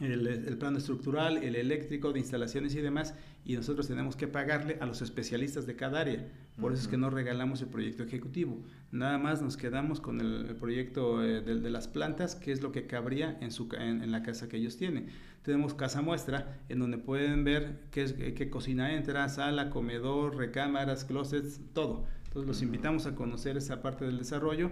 el, 0.00 0.26
el, 0.26 0.58
plano 0.58 0.78
estructural, 0.78 1.38
el 1.38 1.54
eléctrico, 1.54 2.12
de 2.12 2.18
instalaciones 2.18 2.74
y 2.74 2.80
demás, 2.80 3.14
y 3.44 3.54
nosotros 3.54 3.86
tenemos 3.86 4.16
que 4.16 4.26
pagarle 4.26 4.78
a 4.80 4.86
los 4.86 5.02
especialistas 5.02 5.66
de 5.66 5.76
cada 5.76 6.00
área. 6.00 6.26
Por 6.60 6.72
eso 6.72 6.82
es 6.82 6.88
que 6.88 6.96
no 6.96 7.10
regalamos 7.10 7.60
el 7.62 7.68
proyecto 7.68 8.02
ejecutivo. 8.02 8.58
Nada 8.90 9.18
más 9.18 9.42
nos 9.42 9.56
quedamos 9.56 10.00
con 10.00 10.20
el, 10.20 10.56
proyecto 10.56 11.22
eh, 11.22 11.42
de, 11.42 11.70
las 11.70 11.86
plantas, 11.86 12.34
que 12.34 12.52
es 12.52 12.62
lo 12.62 12.72
que 12.72 12.86
cabría 12.86 13.38
en, 13.40 13.52
su, 13.52 13.68
en, 13.78 14.10
la 14.10 14.22
casa 14.22 14.48
que 14.48 14.56
ellos 14.56 14.76
tienen. 14.76 15.08
Tenemos 15.42 15.74
casa 15.74 16.02
muestra, 16.02 16.58
en 16.68 16.78
donde 16.80 16.98
pueden 16.98 17.44
ver 17.44 17.80
qué, 17.90 18.34
qué 18.34 18.50
cocina 18.50 18.94
entra, 18.94 19.28
sala, 19.28 19.70
comedor, 19.70 20.36
recámaras, 20.36 21.04
closets, 21.04 21.60
todo. 21.72 22.06
Entonces 22.24 22.48
los 22.48 22.62
invitamos 22.62 23.06
a 23.06 23.14
conocer 23.14 23.56
esa 23.56 23.80
parte 23.82 24.04
del 24.04 24.18
desarrollo 24.18 24.70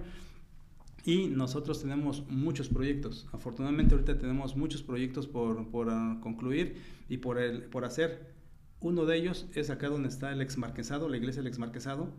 y 1.05 1.27
nosotros 1.29 1.81
tenemos 1.81 2.25
muchos 2.29 2.69
proyectos. 2.69 3.27
Afortunadamente 3.33 3.95
ahorita 3.95 4.19
tenemos 4.19 4.57
muchos 4.57 4.83
proyectos 4.83 5.27
por, 5.27 5.69
por 5.69 5.89
uh, 5.89 6.21
concluir 6.21 6.77
y 7.09 7.19
por, 7.19 7.39
el, 7.39 7.65
por 7.65 7.85
hacer. 7.85 8.33
Uno 8.81 9.05
de 9.05 9.17
ellos 9.17 9.47
es 9.55 9.71
acá 9.71 9.89
donde 9.89 10.09
está 10.09 10.33
el 10.33 10.41
exmarquesado, 10.41 11.09
la 11.09 11.17
iglesia 11.17 11.43
del 11.43 11.49
exmarquesado. 11.49 12.13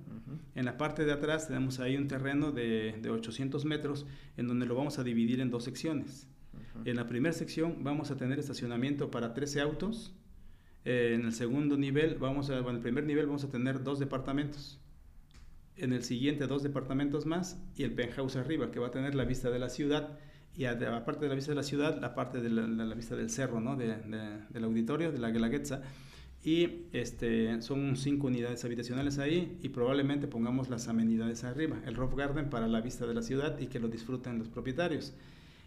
En 0.55 0.65
la 0.65 0.77
parte 0.77 1.03
de 1.05 1.12
atrás 1.12 1.47
tenemos 1.47 1.79
ahí 1.79 1.97
un 1.97 2.08
terreno 2.08 2.51
de, 2.51 2.97
de 3.01 3.10
800 3.10 3.65
metros 3.65 4.05
en 4.38 4.47
donde 4.47 4.65
lo 4.65 4.75
vamos 4.75 4.97
a 4.97 5.03
dividir 5.03 5.41
en 5.41 5.49
dos 5.49 5.65
secciones. 5.65 6.27
En 6.86 6.95
la 6.95 7.08
primera 7.08 7.34
sección 7.34 7.84
vamos 7.84 8.12
a 8.12 8.17
tener 8.17 8.39
estacionamiento 8.39 9.12
para 9.12 9.34
13 9.34 9.62
autos. 9.62 10.13
Eh, 10.86 11.13
en 11.15 11.25
el 11.25 11.34
segundo 11.34 11.77
nivel, 11.77 12.15
vamos 12.15 12.49
a, 12.49 12.60
en 12.60 12.67
el 12.67 12.79
primer 12.79 13.05
nivel 13.05 13.27
vamos 13.27 13.43
a 13.43 13.49
tener 13.49 13.84
dos 13.84 13.99
departamentos 13.99 14.79
en 15.77 15.93
el 15.93 16.03
siguiente 16.03 16.47
dos 16.47 16.63
departamentos 16.63 17.25
más 17.25 17.57
y 17.75 17.83
el 17.83 17.93
penthouse 17.93 18.36
arriba, 18.36 18.71
que 18.71 18.79
va 18.79 18.88
a 18.88 18.91
tener 18.91 19.15
la 19.15 19.25
vista 19.25 19.49
de 19.49 19.59
la 19.59 19.69
ciudad 19.69 20.17
y 20.55 20.65
aparte 20.65 21.21
de 21.21 21.29
la 21.29 21.36
vista 21.36 21.51
de 21.51 21.55
la 21.55 21.63
ciudad, 21.63 21.99
la 21.99 22.13
parte 22.13 22.39
de 22.39 22.49
la, 22.49 22.95
vista 22.95 23.15
del 23.15 23.29
cerro, 23.29 23.59
¿no? 23.59 23.75
De, 23.75 23.95
del 24.49 24.63
auditorio, 24.63 25.12
de 25.12 25.17
la 25.17 25.31
Guelaguetza. 25.31 25.81
Y 26.43 26.88
este, 26.91 27.62
son 27.62 27.95
cinco 27.95 28.27
unidades 28.27 28.63
habitacionales 28.65 29.17
ahí 29.17 29.57
y 29.62 29.69
probablemente 29.69 30.27
pongamos 30.27 30.69
las 30.69 30.89
amenidades 30.89 31.45
arriba, 31.45 31.81
el 31.86 31.95
roof 31.95 32.15
garden 32.15 32.49
para 32.49 32.67
la 32.67 32.81
vista 32.81 33.07
de 33.07 33.13
la 33.13 33.21
ciudad 33.21 33.57
y 33.59 33.67
que 33.67 33.79
lo 33.79 33.88
disfruten 33.88 34.38
los 34.39 34.49
propietarios. 34.49 35.13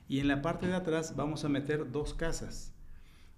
Y 0.07 0.21
en 0.21 0.29
la 0.29 0.43
parte 0.43 0.67
de 0.67 0.75
atrás 0.75 1.17
vamos 1.17 1.45
a 1.45 1.49
meter 1.49 1.91
dos 1.91 2.13
casas, 2.13 2.75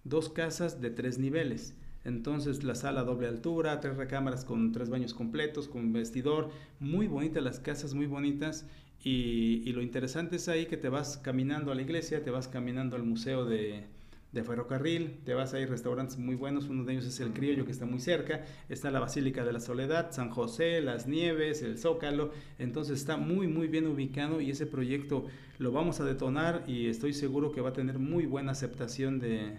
dos 0.03 0.29
casas 0.29 0.81
de 0.81 0.91
tres 0.91 1.19
niveles 1.19 1.75
entonces 2.09 2.65
la 2.65 2.75
sala 2.75 3.05
doble 3.05 3.29
altura, 3.29 3.81
tres 3.81 3.97
recámaras 3.97 4.45
con 4.45 4.73
tres 4.73 4.89
baños 4.91 5.15
completos, 5.15 5.69
con 5.69 5.93
vestidor, 5.93 6.51
muy 6.81 7.07
bonitas 7.07 7.43
las 7.43 7.61
casas, 7.61 7.95
muy 7.95 8.07
bonitas. 8.07 8.67
Y, 9.05 9.71
lo 9.73 9.83
interesante 9.83 10.37
es 10.37 10.49
ahí 10.49 10.67
que 10.67 10.77
te 10.77 10.89
vas 10.89 11.19
caminando 11.19 11.71
a 11.71 11.75
la 11.75 11.83
iglesia, 11.83 12.25
te 12.25 12.31
vas 12.31 12.49
caminando 12.49 12.97
al 12.97 13.05
museo 13.05 13.45
de, 13.45 13.85
ferrocarril, 14.33 15.19
te 15.25 15.35
vas 15.35 15.53
a 15.53 15.61
ir 15.61 15.69
restaurantes 15.69 16.17
muy 16.17 16.35
buenos, 16.35 16.69
uno 16.69 16.85
de 16.85 16.93
ellos 16.95 17.07
es 17.07 17.21
el 17.21 17.33
Criollo 17.33 17.65
que 17.65 17.73
está 17.73 17.87
muy 17.87 18.01
cerca, 18.01 18.45
está 18.69 18.91
la 18.91 19.01
Basílica 19.01 19.45
de 19.45 19.53
la 19.53 19.61
Soledad, 19.61 20.13
San 20.13 20.31
José, 20.31 20.81
Las 20.81 21.09
Nieves, 21.09 21.63
el 21.63 21.77
Zócalo, 21.77 22.33
entonces 22.59 22.99
está 23.01 23.17
muy 23.17 23.49
muy 23.49 23.67
bien 23.67 23.87
ubicado 23.89 24.41
y 24.41 24.51
ese 24.51 24.67
proyecto 24.67 25.27
lo 25.59 25.73
vamos 25.73 25.99
a 26.01 26.05
detonar 26.05 26.63
y 26.69 26.87
estoy 26.87 27.15
seguro 27.15 27.51
que 27.51 27.61
va 27.61 27.71
a 27.71 27.73
tener 27.73 27.99
muy 27.99 28.27
buena 28.27 28.53
aceptación 28.53 29.19
de 29.19 29.57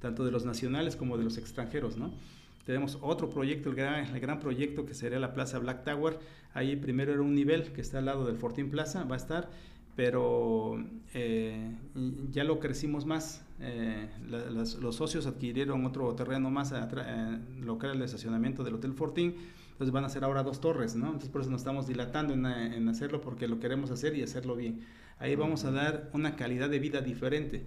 tanto 0.00 0.24
de 0.24 0.30
los 0.30 0.44
nacionales 0.44 0.96
como 0.96 1.16
de 1.18 1.24
los 1.24 1.38
extranjeros, 1.38 1.96
¿no? 1.96 2.10
Tenemos 2.68 2.98
otro 3.00 3.30
proyecto, 3.30 3.70
el 3.70 3.76
gran, 3.76 4.14
el 4.14 4.38
proyecto 4.38 4.84
que 4.84 4.92
sería 4.92 5.18
la 5.18 5.32
Plaza 5.32 5.58
Black 5.58 5.84
Tower. 5.84 6.18
Ahí 6.52 6.76
primero 6.76 7.14
era 7.14 7.22
un 7.22 7.34
nivel 7.34 7.72
que 7.72 7.80
está 7.80 7.96
al 7.96 8.04
lado 8.04 8.26
del 8.26 8.36
Fortín 8.36 8.68
Plaza, 8.68 9.04
va 9.04 9.14
a 9.14 9.16
estar, 9.16 9.48
pero 9.96 10.78
eh, 11.14 11.74
ya 12.30 12.44
lo 12.44 12.60
crecimos 12.60 13.06
más. 13.06 13.42
Eh, 13.60 14.06
los 14.28 14.96
socios 14.96 15.26
adquirieron 15.26 15.86
otro 15.86 16.14
terreno 16.14 16.50
más 16.50 16.72
eh, 16.72 17.38
local 17.62 17.98
de 17.98 18.04
estacionamiento 18.04 18.62
del 18.64 18.74
Hotel 18.74 18.92
Fortín. 18.92 19.34
Entonces 19.72 19.90
van 19.90 20.04
a 20.04 20.10
ser 20.10 20.24
ahora 20.24 20.42
dos 20.42 20.60
torres, 20.60 20.94
¿no? 20.94 21.06
Entonces 21.06 21.30
por 21.30 21.40
eso 21.40 21.50
nos 21.50 21.62
estamos 21.62 21.86
dilatando 21.86 22.34
en 22.34 22.88
hacerlo 22.88 23.22
porque 23.22 23.48
lo 23.48 23.60
queremos 23.60 23.90
hacer 23.90 24.14
y 24.14 24.22
hacerlo 24.22 24.56
bien. 24.56 24.84
Ahí 25.20 25.36
vamos 25.36 25.64
a 25.64 25.70
dar 25.70 26.10
una 26.12 26.36
calidad 26.36 26.68
de 26.68 26.80
vida 26.80 27.00
diferente 27.00 27.64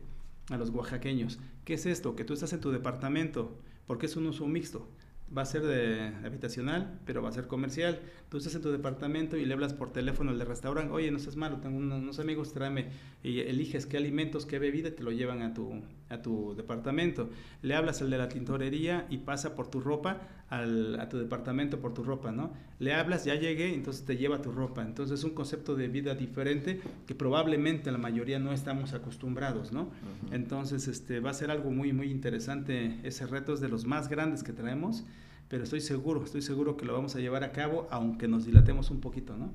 a 0.54 0.58
los 0.58 0.70
oaxaqueños. 0.70 1.40
¿Qué 1.66 1.76
es 1.76 1.86
esto? 1.86 2.16
Que 2.16 2.24
tú 2.24 2.34
estás 2.34 2.54
en 2.54 2.62
tu 2.62 2.72
departamento, 2.72 3.58
porque 3.88 4.06
es 4.06 4.16
un 4.16 4.28
uso 4.28 4.48
mixto 4.48 4.88
va 5.36 5.44
a 5.44 5.46
ser 5.46 5.64
de 5.64 6.08
habitacional, 6.26 7.00
pero 7.06 7.22
va 7.22 7.30
a 7.30 7.32
ser 7.32 7.48
comercial. 7.48 8.00
Tú 8.30 8.38
estás 8.38 8.56
en 8.56 8.62
tu 8.62 8.72
departamento 8.72 9.38
y 9.38 9.46
le 9.46 9.54
hablas 9.54 9.74
por 9.74 9.92
teléfono 9.92 10.32
al 10.32 10.40
de 10.40 10.46
restaurante, 10.46 10.94
oye, 10.94 11.12
no 11.12 11.20
seas 11.20 11.36
malo, 11.36 11.58
tengo 11.58 11.78
unos, 11.78 12.20
amigos, 12.20 12.54
tráeme, 12.54 12.90
y 13.24 13.40
eliges 13.40 13.86
qué 13.86 13.98
alimentos, 13.98 14.46
qué 14.46 14.60
bebida, 14.60 14.92
te 14.92 15.04
lo 15.04 15.12
llevan 15.12 15.42
a 15.42 15.54
tu, 15.54 15.82
a 16.12 16.22
tu 16.22 16.54
departamento. 16.56 17.30
Le 17.62 17.76
hablas 17.76 18.02
al 18.02 18.10
de 18.10 18.18
la 18.18 18.30
tintorería 18.30 19.08
y 19.10 19.20
pasa 19.20 19.56
por 19.56 19.68
tu 19.68 19.80
ropa 19.80 20.22
al, 20.50 21.00
a 21.00 21.10
tu 21.10 21.18
departamento 21.18 21.80
por 21.80 21.94
tu 21.94 22.04
ropa, 22.04 22.32
¿no? 22.32 22.52
Le 22.80 22.94
hablas, 22.94 23.26
ya 23.26 23.36
llegué, 23.36 23.74
entonces 23.74 24.06
te 24.06 24.18
lleva 24.18 24.42
tu 24.42 24.52
ropa. 24.52 24.82
Entonces 24.84 25.20
es 25.20 25.24
un 25.24 25.32
concepto 25.32 25.76
de 25.76 25.88
vida 25.88 26.14
diferente 26.14 26.82
que 27.08 27.16
probablemente 27.16 27.92
la 27.92 27.98
mayoría 27.98 28.40
no 28.40 28.52
estamos 28.52 28.94
acostumbrados, 28.94 29.72
¿no? 29.72 29.90
Entonces 30.32 30.88
este, 30.88 31.20
va 31.20 31.32
a 31.32 31.34
ser 31.34 31.52
algo 31.52 31.72
muy, 31.72 31.94
muy 31.94 32.12
interesante. 32.12 33.00
Ese 33.04 33.26
reto 33.26 33.54
es 33.54 33.62
de 33.62 33.70
los 33.70 33.86
más 33.86 34.10
grandes 34.10 34.44
que 34.44 34.54
traemos 34.54 35.06
pero 35.52 35.66
estoy 35.66 35.82
seguro, 35.82 36.24
estoy 36.24 36.42
seguro 36.42 36.78
que 36.78 36.86
lo 36.86 36.94
vamos 36.94 37.18
a 37.18 37.20
llevar 37.20 37.44
a 37.44 37.52
cabo, 37.52 37.86
aunque 37.92 38.26
nos 38.30 38.46
dilatemos 38.46 38.90
un 38.90 39.02
poquito, 39.02 39.36
¿no? 39.36 39.52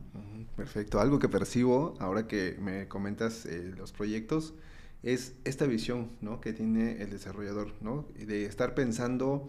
Perfecto. 0.55 1.01
Algo 1.01 1.19
que 1.19 1.31
percibo 1.31 1.95
ahora 2.01 2.27
que 2.27 2.59
me 2.61 2.87
comentas 2.87 3.47
eh, 3.47 3.73
los 3.79 3.93
proyectos 3.93 4.53
es 5.07 5.35
esta 5.45 5.67
visión, 5.67 6.11
¿no? 6.21 6.41
Que 6.41 6.53
tiene 6.53 7.01
el 7.01 7.11
desarrollador, 7.11 7.73
¿no? 7.81 8.09
De 8.19 8.45
estar 8.45 8.75
pensando 8.75 9.49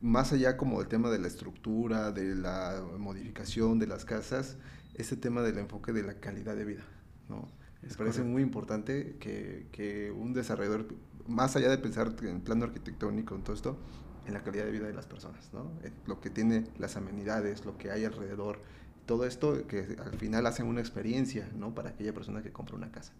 más 0.00 0.32
allá 0.32 0.56
como 0.56 0.80
el 0.80 0.88
tema 0.88 1.10
de 1.10 1.20
la 1.20 1.28
estructura, 1.28 2.10
de 2.10 2.34
la 2.34 2.82
modificación 2.98 3.78
de 3.78 3.86
las 3.86 4.04
casas, 4.04 4.56
este 4.94 5.16
tema 5.16 5.42
del 5.42 5.58
enfoque 5.58 5.92
de 5.92 6.02
la 6.02 6.14
calidad 6.14 6.56
de 6.56 6.64
vida, 6.64 6.82
¿no? 7.28 7.48
Me 7.82 7.94
parece 7.94 8.24
muy 8.24 8.42
importante 8.42 9.16
que, 9.20 9.68
que, 9.70 10.10
un 10.10 10.32
desarrollador, 10.32 10.88
más 11.28 11.54
allá 11.54 11.70
de 11.70 11.78
pensar 11.78 12.12
en 12.22 12.40
plano 12.40 12.64
arquitectónico, 12.64 13.36
en 13.36 13.44
todo 13.44 13.54
esto, 13.54 13.78
en 14.26 14.34
la 14.34 14.42
calidad 14.42 14.64
de 14.64 14.72
vida 14.72 14.88
de 14.88 14.94
las 14.94 15.06
personas, 15.06 15.50
¿no? 15.52 15.70
Lo 16.06 16.20
que 16.20 16.30
tiene 16.30 16.64
las 16.78 16.96
amenidades, 16.96 17.64
lo 17.64 17.78
que 17.78 17.92
hay 17.92 18.04
alrededor, 18.04 18.60
todo 19.06 19.24
esto 19.24 19.68
que 19.68 19.96
al 20.04 20.18
final 20.18 20.46
hacen 20.46 20.66
una 20.66 20.80
experiencia, 20.80 21.48
¿no? 21.54 21.76
Para 21.76 21.90
aquella 21.90 22.12
persona 22.12 22.42
que 22.42 22.50
compra 22.50 22.74
una 22.74 22.90
casa. 22.90 23.12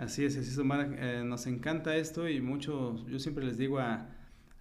Así 0.00 0.24
es, 0.24 0.34
así 0.38 0.48
es, 0.48 0.56
Omar. 0.56 0.96
Eh, 0.98 1.22
nos 1.26 1.46
encanta 1.46 1.94
esto 1.94 2.26
y 2.26 2.40
mucho, 2.40 2.96
yo 3.06 3.18
siempre 3.18 3.44
les 3.44 3.58
digo 3.58 3.78
a, 3.78 4.08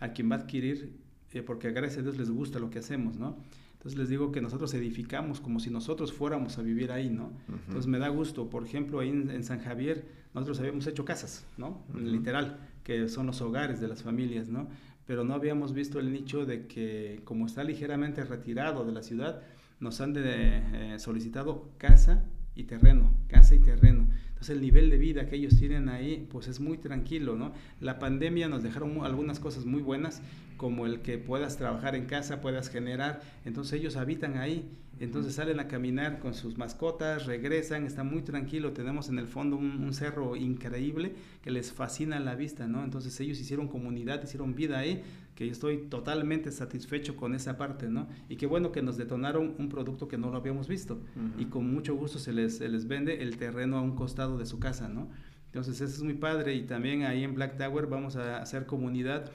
a 0.02 0.10
quien 0.10 0.30
va 0.30 0.36
a 0.36 0.40
adquirir, 0.40 0.98
eh, 1.32 1.42
porque 1.42 1.72
gracias 1.72 2.00
a 2.00 2.02
Dios 2.02 2.18
les 2.18 2.30
gusta 2.30 2.60
lo 2.60 2.70
que 2.70 2.80
hacemos, 2.80 3.16
¿no? 3.16 3.38
Entonces 3.74 3.98
les 3.98 4.10
digo 4.10 4.34
que 4.34 4.42
nosotros 4.42 4.74
edificamos 4.74 5.40
como 5.40 5.62
si 5.62 5.70
nosotros 5.70 6.12
fuéramos 6.12 6.58
a 6.58 6.62
vivir 6.62 6.92
ahí, 6.92 7.10
¿no? 7.10 7.32
Entonces 7.48 7.88
me 7.88 8.00
da 8.00 8.10
gusto, 8.10 8.50
por 8.50 8.66
ejemplo, 8.66 9.00
ahí 9.00 9.08
en, 9.08 9.44
San 9.46 9.62
Javier 9.62 10.06
nosotros 10.34 10.60
habíamos 10.60 10.86
hecho 10.88 11.06
casas, 11.06 11.46
¿no? 11.58 11.82
Literal, 11.96 12.60
que 12.84 13.08
son 13.08 13.26
los 13.26 13.40
hogares 13.40 13.80
de 13.80 13.88
las 13.88 14.04
familias, 14.04 14.50
¿no? 14.50 14.68
Pero 15.08 15.24
no 15.24 15.34
habíamos 15.34 15.72
visto 15.72 16.02
el 16.02 16.12
nicho 16.12 16.46
de 16.46 16.68
que 16.68 17.22
como 17.24 17.46
está 17.46 17.64
ligeramente 17.64 18.26
retirado 18.26 18.84
de 18.84 18.92
la 18.92 19.04
ciudad, 19.04 19.42
nos 19.80 20.02
han 20.02 20.12
de, 20.12 20.24
eh, 20.26 21.00
solicitado 21.00 21.70
casa 21.78 22.26
y 22.60 22.64
terreno, 22.64 23.12
casa 23.28 23.56
y 23.56 23.60
terreno. 23.60 24.08
Entonces 24.28 24.50
el 24.50 24.62
nivel 24.62 24.90
de 24.90 24.98
vida 24.98 25.26
que 25.28 25.36
ellos 25.36 25.58
tienen 25.58 25.90
ahí, 25.90 26.28
pues 26.32 26.48
es 26.48 26.60
muy 26.60 26.78
tranquilo, 26.78 27.36
¿no? 27.36 27.54
La 27.82 28.00
pandemia 28.00 28.48
nos 28.48 28.64
dejaron 28.64 29.04
algunas 29.04 29.40
cosas 29.40 29.66
muy 29.66 29.82
buenas, 29.82 30.22
como 30.58 30.86
el 30.86 31.02
que 31.02 31.18
puedas 31.18 31.58
trabajar 31.58 31.96
en 31.96 32.06
casa, 32.06 32.42
puedas 32.42 32.70
generar, 32.70 33.22
entonces 33.46 33.80
ellos 33.80 33.96
habitan 33.96 34.38
ahí, 34.38 34.70
entonces 35.00 35.34
salen 35.34 35.60
a 35.60 35.68
caminar 35.68 36.20
con 36.20 36.34
sus 36.34 36.58
mascotas, 36.58 37.26
regresan, 37.26 37.86
está 37.86 38.04
muy 38.04 38.22
tranquilo, 38.22 38.74
tenemos 38.74 39.08
en 39.08 39.18
el 39.18 39.28
fondo 39.28 39.56
un, 39.56 39.94
cerro 39.94 40.36
increíble 40.36 41.14
que 41.42 41.52
les 41.52 41.72
fascina 41.72 42.20
la 42.20 42.36
vista, 42.36 42.68
¿no? 42.68 42.84
Entonces 42.84 43.18
ellos 43.20 43.40
hicieron 43.40 43.68
comunidad, 43.68 44.22
hicieron 44.24 44.56
vida 44.56 44.78
ahí, 44.78 45.02
que 45.36 45.46
yo 45.46 45.52
estoy 45.54 45.88
totalmente 45.90 46.52
satisfecho 46.52 47.16
con 47.16 47.34
esa 47.34 47.58
parte, 47.58 47.88
¿no? 47.88 48.08
Y 48.28 48.36
qué 48.36 48.46
bueno 48.46 48.72
que 48.72 48.82
nos 48.82 48.98
detonaron 48.98 49.56
un 49.58 49.70
producto 49.70 50.08
que 50.08 50.18
no 50.18 50.30
lo 50.32 50.38
habíamos 50.38 50.68
visto 50.68 51.02
y 51.38 51.46
con 51.46 51.72
mucho 51.72 51.96
gusto 51.96 52.20
se 52.20 52.34
les, 52.34 52.58
se 52.58 52.68
les 52.68 52.88
vende 52.88 53.22
el 53.24 53.38
terreno 53.38 53.78
a 53.78 53.82
un 53.82 53.96
costado 53.96 54.38
de 54.38 54.46
su 54.46 54.60
casa, 54.60 54.90
¿no? 54.90 55.10
Entonces 55.46 55.82
eso 55.82 55.96
es 55.96 56.04
muy 56.04 56.14
padre 56.14 56.56
y 56.56 56.64
también 56.64 57.04
ahí 57.04 57.24
en 57.24 57.34
Black 57.34 57.58
Tower 57.58 57.88
vamos 57.88 58.18
a 58.18 58.42
hacer 58.42 58.66
comunidad. 58.66 59.32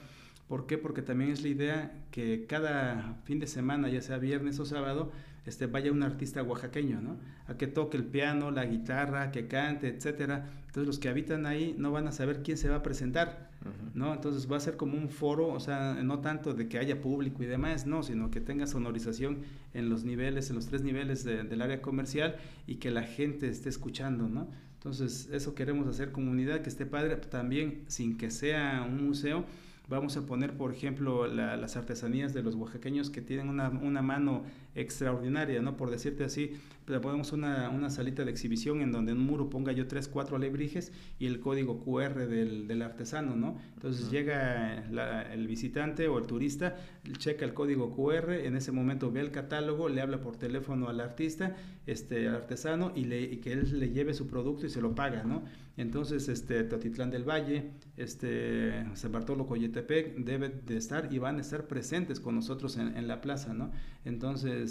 ¿Por 0.47 0.67
qué? 0.67 0.77
Porque 0.77 1.01
también 1.01 1.31
es 1.31 1.41
la 1.41 1.49
idea 1.49 2.05
que 2.11 2.45
cada 2.47 3.17
fin 3.23 3.39
de 3.39 3.47
semana, 3.47 3.89
ya 3.89 4.01
sea 4.01 4.17
viernes 4.19 4.59
o 4.59 4.65
sábado, 4.65 5.11
este, 5.45 5.67
vaya 5.67 5.91
un 5.91 6.03
artista 6.03 6.41
oaxaqueño, 6.41 7.01
¿no? 7.01 7.17
A 7.47 7.57
que 7.57 7.67
toque 7.67 7.97
el 7.97 8.03
piano, 8.03 8.51
la 8.51 8.65
guitarra, 8.65 9.31
que 9.31 9.47
cante, 9.47 9.87
etcétera. 9.87 10.49
Entonces 10.67 10.87
los 10.87 10.99
que 10.99 11.09
habitan 11.09 11.45
ahí 11.45 11.75
no 11.77 11.91
van 11.91 12.07
a 12.07 12.11
saber 12.11 12.41
quién 12.43 12.57
se 12.57 12.69
va 12.69 12.77
a 12.77 12.83
presentar, 12.83 13.51
¿no? 13.93 14.13
Entonces 14.13 14.51
va 14.51 14.57
a 14.57 14.59
ser 14.59 14.75
como 14.75 14.97
un 14.97 15.09
foro, 15.09 15.47
o 15.47 15.59
sea, 15.59 15.95
no 16.03 16.19
tanto 16.19 16.53
de 16.53 16.67
que 16.67 16.79
haya 16.79 17.01
público 17.01 17.43
y 17.43 17.45
demás, 17.45 17.85
no, 17.85 18.03
sino 18.03 18.31
que 18.31 18.41
tenga 18.41 18.67
sonorización 18.67 19.39
en 19.73 19.89
los 19.89 20.03
niveles, 20.03 20.49
en 20.49 20.55
los 20.55 20.65
tres 20.65 20.81
niveles 20.81 21.23
del 21.23 21.61
área 21.61 21.81
comercial 21.81 22.35
y 22.67 22.75
que 22.75 22.91
la 22.91 23.03
gente 23.03 23.47
esté 23.47 23.69
escuchando, 23.69 24.27
¿no? 24.27 24.49
Entonces 24.73 25.29
eso 25.31 25.55
queremos 25.55 25.87
hacer 25.87 26.11
comunidad, 26.11 26.61
que 26.61 26.69
esté 26.69 26.85
padre, 26.85 27.15
también 27.15 27.83
sin 27.87 28.17
que 28.17 28.29
sea 28.29 28.85
un 28.87 29.07
museo, 29.07 29.45
Vamos 29.87 30.17
a 30.17 30.25
poner, 30.25 30.57
por 30.57 30.73
ejemplo, 30.73 31.27
las 31.27 31.77
artesanías 31.77 32.33
de 32.33 32.41
los 32.41 32.55
oaxaqueños 32.55 33.11
que 33.11 33.21
tienen 33.21 33.49
una, 33.49 33.69
una, 33.69 34.01
mano 34.01 34.43
extraordinaria, 34.75 35.61
¿no? 35.61 35.77
Por 35.77 35.89
decirte 35.89 36.23
así, 36.25 36.51
podemos 36.85 37.31
una, 37.33 37.69
una 37.69 37.89
salita 37.89 38.23
de 38.23 38.31
exhibición 38.31 38.81
en 38.81 38.91
donde 38.91 39.13
en 39.13 39.17
un 39.17 39.25
muro 39.25 39.49
ponga 39.49 39.71
yo 39.71 39.87
tres, 39.87 40.07
cuatro 40.07 40.35
alebrijes 40.35 40.91
y 41.17 41.25
el 41.25 41.39
código 41.39 41.79
QR 41.83 42.27
del, 42.27 42.67
del 42.67 42.81
artesano, 42.81 43.35
¿no? 43.35 43.57
Entonces 43.73 44.11
llega 44.11 44.85
el 45.33 45.47
visitante 45.47 46.07
o 46.07 46.19
el 46.19 46.27
turista, 46.27 46.75
checa 47.17 47.45
el 47.45 47.53
código 47.53 47.95
QR, 47.95 48.33
en 48.33 48.55
ese 48.55 48.71
momento 48.71 49.11
ve 49.11 49.21
el 49.21 49.31
catálogo, 49.31 49.89
le 49.89 50.01
habla 50.01 50.21
por 50.21 50.37
teléfono 50.37 50.89
al 50.89 50.99
artista, 50.99 51.55
este, 51.87 52.27
al 52.27 52.35
artesano 52.35 52.91
y, 52.95 53.05
le, 53.05 53.21
y 53.21 53.37
que 53.37 53.53
él 53.53 53.79
le 53.79 53.89
lleve 53.89 54.13
su 54.13 54.27
producto 54.27 54.65
y 54.65 54.69
se 54.69 54.81
lo 54.81 54.93
paga, 54.93 55.23
¿no? 55.23 55.43
Entonces, 55.77 56.29
este, 56.29 56.63
Totitlán 56.63 57.11
del 57.11 57.27
Valle, 57.27 57.71
este, 57.97 58.85
San 58.93 59.11
Bartolo 59.11 59.45
Coyetepec 59.45 60.15
debe 60.17 60.49
de 60.49 60.77
estar 60.77 61.11
y 61.11 61.17
van 61.17 61.37
a 61.37 61.41
estar 61.41 61.67
presentes 61.67 62.21
con 62.21 62.35
nosotros 62.35 62.77
en, 62.77 62.95
en 62.95 63.07
la 63.07 63.19
plaza, 63.19 63.53
¿no? 63.53 63.71
Entonces, 64.05 64.64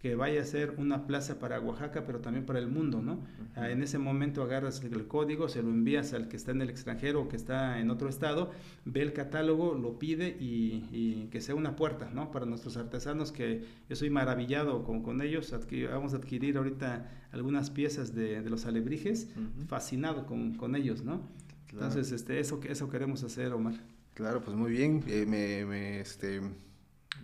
que 0.00 0.14
vaya 0.14 0.40
a 0.40 0.44
ser 0.44 0.74
una 0.78 1.06
plaza 1.06 1.38
para 1.38 1.60
Oaxaca, 1.60 2.04
pero 2.06 2.20
también 2.20 2.46
para 2.46 2.58
el 2.58 2.68
mundo, 2.68 3.02
¿no? 3.02 3.20
Ah, 3.54 3.70
en 3.70 3.82
ese 3.82 3.98
momento 3.98 4.42
agarras 4.42 4.82
el 4.82 5.06
código, 5.06 5.50
se 5.50 5.62
lo 5.62 5.68
envías 5.68 6.14
al 6.14 6.28
que 6.28 6.38
está 6.38 6.52
en 6.52 6.62
el 6.62 6.70
extranjero 6.70 7.20
o 7.20 7.28
que 7.28 7.36
está 7.36 7.78
en 7.80 7.90
otro 7.90 8.08
estado, 8.08 8.50
ve 8.86 9.02
el 9.02 9.12
catálogo, 9.12 9.74
lo 9.74 9.98
pide 9.98 10.38
y, 10.40 11.28
que 11.30 11.42
sea 11.42 11.54
una 11.54 11.76
puerta, 11.76 12.10
¿no? 12.14 12.32
Para 12.32 12.46
nuestros 12.46 12.78
artesanos, 12.78 13.30
que 13.30 13.62
yo 13.90 13.96
soy 13.96 14.08
maravillado 14.08 14.84
con, 14.84 15.02
con 15.02 15.20
ellos, 15.20 15.54
vamos 15.90 16.14
a 16.14 16.16
adquirir 16.16 16.56
ahorita 16.56 17.10
algunas 17.32 17.68
piezas 17.68 18.14
de, 18.14 18.40
los 18.48 18.64
alebrijes, 18.64 19.28
fascinado 19.68 20.24
con, 20.24 20.54
con, 20.54 20.76
ellos, 20.76 21.04
¿no? 21.04 21.28
Entonces, 21.72 22.10
este, 22.10 22.40
eso, 22.40 22.58
eso 22.66 22.88
queremos 22.88 23.22
hacer, 23.22 23.52
Omar. 23.52 23.74
Claro, 24.14 24.40
pues 24.40 24.56
muy 24.56 24.72
bien, 24.72 25.04
eh, 25.06 25.26
me, 25.26 25.66
me, 25.66 26.00
este 26.00 26.40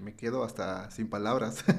me 0.00 0.14
quedo 0.14 0.44
hasta 0.44 0.90
sin 0.90 1.08
palabras. 1.08 1.64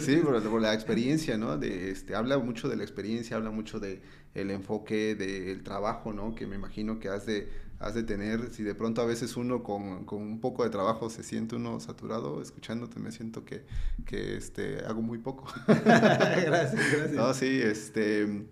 Sí, 0.00 0.16
por, 0.16 0.60
la 0.60 0.74
experiencia, 0.74 1.36
¿no? 1.36 1.56
De, 1.56 1.90
este, 1.90 2.14
habla 2.14 2.38
mucho 2.38 2.68
de 2.68 2.76
la 2.76 2.82
experiencia, 2.82 3.36
habla 3.36 3.50
mucho 3.50 3.80
de 3.80 4.00
el 4.34 4.50
enfoque 4.50 5.14
del 5.14 5.62
trabajo, 5.62 6.12
¿no? 6.12 6.34
Que 6.34 6.46
me 6.46 6.56
imagino 6.56 6.98
que 6.98 7.08
has 7.08 7.26
de, 7.26 7.50
has 7.78 7.94
de 7.94 8.02
tener. 8.02 8.50
Si 8.52 8.62
de 8.62 8.74
pronto 8.74 9.02
a 9.02 9.06
veces 9.06 9.36
uno 9.36 9.62
con, 9.62 10.04
con 10.04 10.22
un 10.22 10.40
poco 10.40 10.64
de 10.64 10.70
trabajo 10.70 11.10
se 11.10 11.22
siente 11.22 11.56
uno 11.56 11.80
saturado, 11.80 12.40
escuchándote 12.40 12.98
me 12.98 13.12
siento 13.12 13.44
que, 13.44 13.64
que 14.06 14.36
este, 14.36 14.80
hago 14.86 15.02
muy 15.02 15.18
poco. 15.18 15.52
gracias, 15.66 16.46
gracias. 16.46 17.12
No, 17.12 17.32
sí, 17.34 17.60
este... 17.62 18.46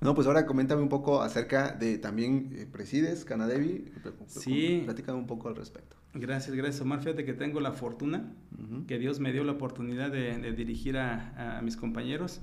No, 0.00 0.14
pues 0.14 0.26
ahora 0.26 0.44
coméntame 0.44 0.82
un 0.82 0.88
poco 0.88 1.22
acerca 1.22 1.72
de 1.72 1.98
también 1.98 2.50
eh, 2.52 2.66
presides 2.70 3.24
Canadevi. 3.24 3.86
Sí. 4.26 4.82
Platícame 4.84 5.18
un 5.18 5.26
poco 5.26 5.48
al 5.48 5.56
respecto. 5.56 5.96
Gracias, 6.12 6.54
gracias 6.54 6.80
Omar. 6.82 7.00
Fíjate 7.00 7.24
que 7.24 7.32
tengo 7.32 7.60
la 7.60 7.72
fortuna 7.72 8.32
que 8.86 8.98
Dios 8.98 9.20
me 9.20 9.32
dio 9.32 9.44
la 9.44 9.52
oportunidad 9.52 10.10
de, 10.10 10.52
dirigir 10.52 10.98
a, 10.98 11.60
mis 11.62 11.76
compañeros. 11.76 12.40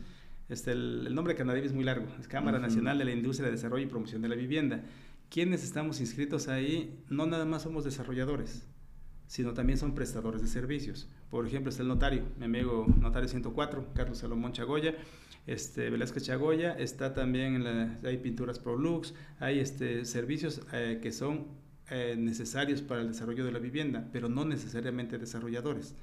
Este, 0.49 0.71
el, 0.71 1.13
nombre 1.15 1.35
Canadevi 1.35 1.67
es 1.67 1.73
muy 1.73 1.83
largo, 1.83 2.07
es 2.19 2.27
Cámara 2.27 2.59
Nacional 2.59 2.97
de 2.97 3.05
la 3.05 3.11
Industria 3.11 3.47
de 3.47 3.53
Desarrollo 3.53 3.83
y 3.83 3.87
Promoción 3.87 4.21
de 4.21 4.29
la 4.29 4.35
Vivienda. 4.35 4.83
Quienes 5.29 5.63
estamos 5.63 5.99
inscritos 5.99 6.47
ahí 6.47 6.99
no 7.09 7.25
nada 7.25 7.45
más 7.45 7.63
somos 7.63 7.83
desarrolladores, 7.83 8.67
sino 9.27 9.53
también 9.53 9.77
son 9.77 9.95
prestadores 9.95 10.41
de 10.41 10.47
servicios. 10.47 11.07
Por 11.29 11.47
ejemplo, 11.47 11.69
está 11.69 11.81
el 11.81 11.89
notario, 11.89 12.23
mi 12.37 12.45
amigo 12.45 12.85
notario 12.99 13.27
104, 13.27 13.93
Carlos 13.93 14.17
Salomón 14.19 14.51
Chagoya, 14.53 14.95
este, 15.47 15.89
Velázquez 15.89 16.23
Chagoya, 16.23 16.73
está 16.73 17.13
también 17.13 17.55
en 17.55 17.63
la, 17.63 17.99
hay 18.03 18.17
pinturas 18.17 18.59
Prolux, 18.59 19.13
hay 19.39 19.59
este, 19.59 20.05
servicios 20.05 20.61
eh, 20.71 20.99
que 21.01 21.11
son 21.11 21.47
eh, 21.89 22.15
necesarios 22.17 22.81
para 22.81 23.01
el 23.01 23.09
desarrollo 23.09 23.43
de 23.43 23.51
la 23.51 23.59
vivienda, 23.59 24.07
pero 24.13 24.29
no 24.29 24.45
necesariamente 24.45 25.17
desarrolladores. 25.17 25.95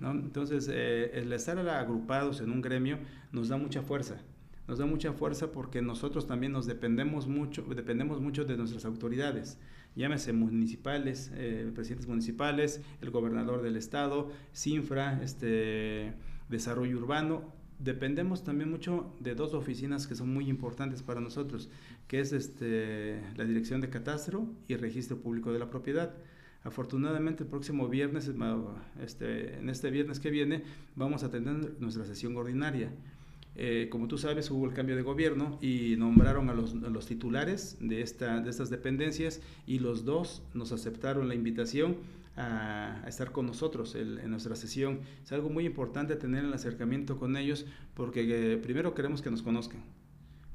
¿no? 0.00 0.12
Entonces, 0.12 0.68
eh, 0.72 1.10
el 1.14 1.32
estar 1.32 1.58
agrupados 1.58 2.40
en 2.40 2.50
un 2.50 2.62
gremio 2.62 2.98
nos 3.32 3.48
da 3.48 3.56
mucha 3.56 3.82
fuerza. 3.82 4.16
Nos 4.66 4.78
da 4.78 4.86
mucha 4.86 5.12
fuerza 5.12 5.52
porque 5.52 5.82
nosotros 5.82 6.26
también 6.26 6.52
nos 6.52 6.66
dependemos 6.66 7.28
mucho, 7.28 7.62
dependemos 7.62 8.20
mucho 8.20 8.44
de 8.44 8.56
nuestras 8.56 8.84
autoridades 8.86 9.58
llámese 9.96 10.32
municipales, 10.32 11.32
eh, 11.34 11.70
presidentes 11.74 12.06
municipales, 12.06 12.80
el 13.00 13.10
gobernador 13.10 13.62
del 13.62 13.76
estado, 13.76 14.30
CINFRA, 14.54 15.22
este, 15.22 16.12
desarrollo 16.48 16.98
urbano, 16.98 17.52
dependemos 17.78 18.44
también 18.44 18.70
mucho 18.70 19.12
de 19.20 19.34
dos 19.34 19.54
oficinas 19.54 20.06
que 20.06 20.14
son 20.14 20.32
muy 20.32 20.48
importantes 20.48 21.02
para 21.02 21.20
nosotros, 21.20 21.70
que 22.06 22.20
es 22.20 22.32
este, 22.32 23.20
la 23.36 23.44
Dirección 23.44 23.80
de 23.80 23.90
Catastro 23.90 24.46
y 24.68 24.76
Registro 24.76 25.18
Público 25.18 25.52
de 25.52 25.58
la 25.58 25.70
Propiedad. 25.70 26.14
Afortunadamente 26.62 27.44
el 27.44 27.48
próximo 27.48 27.88
viernes, 27.88 28.30
este, 29.00 29.58
en 29.58 29.70
este 29.70 29.90
viernes 29.90 30.20
que 30.20 30.30
viene, 30.30 30.64
vamos 30.96 31.22
a 31.22 31.30
tener 31.30 31.80
nuestra 31.80 32.04
sesión 32.04 32.36
ordinaria. 32.36 32.90
Eh, 33.58 33.88
como 33.90 34.06
tú 34.06 34.18
sabes, 34.18 34.50
hubo 34.50 34.66
el 34.66 34.74
cambio 34.74 34.96
de 34.96 35.02
gobierno 35.02 35.58
y 35.62 35.96
nombraron 35.96 36.50
a 36.50 36.54
los, 36.54 37.06
titulares 37.06 37.78
de 37.80 38.02
estas 38.02 38.70
dependencias 38.70 39.40
y 39.66 39.78
los 39.78 40.04
dos 40.04 40.42
nos 40.52 40.72
aceptaron 40.72 41.28
la 41.28 41.34
invitación 41.34 41.96
a, 42.36 43.02
estar 43.06 43.32
con 43.32 43.46
nosotros 43.46 43.94
en 43.94 44.30
nuestra 44.30 44.56
sesión. 44.56 45.00
Es 45.24 45.32
algo 45.32 45.48
muy 45.48 45.64
importante 45.64 46.16
tener 46.16 46.44
el 46.44 46.52
acercamiento 46.52 47.18
con 47.18 47.36
ellos 47.36 47.66
porque 47.94 48.52
eh, 48.52 48.56
primero 48.58 48.94
queremos 48.94 49.22
que 49.22 49.30
nos 49.30 49.42
conozcan. 49.42 49.82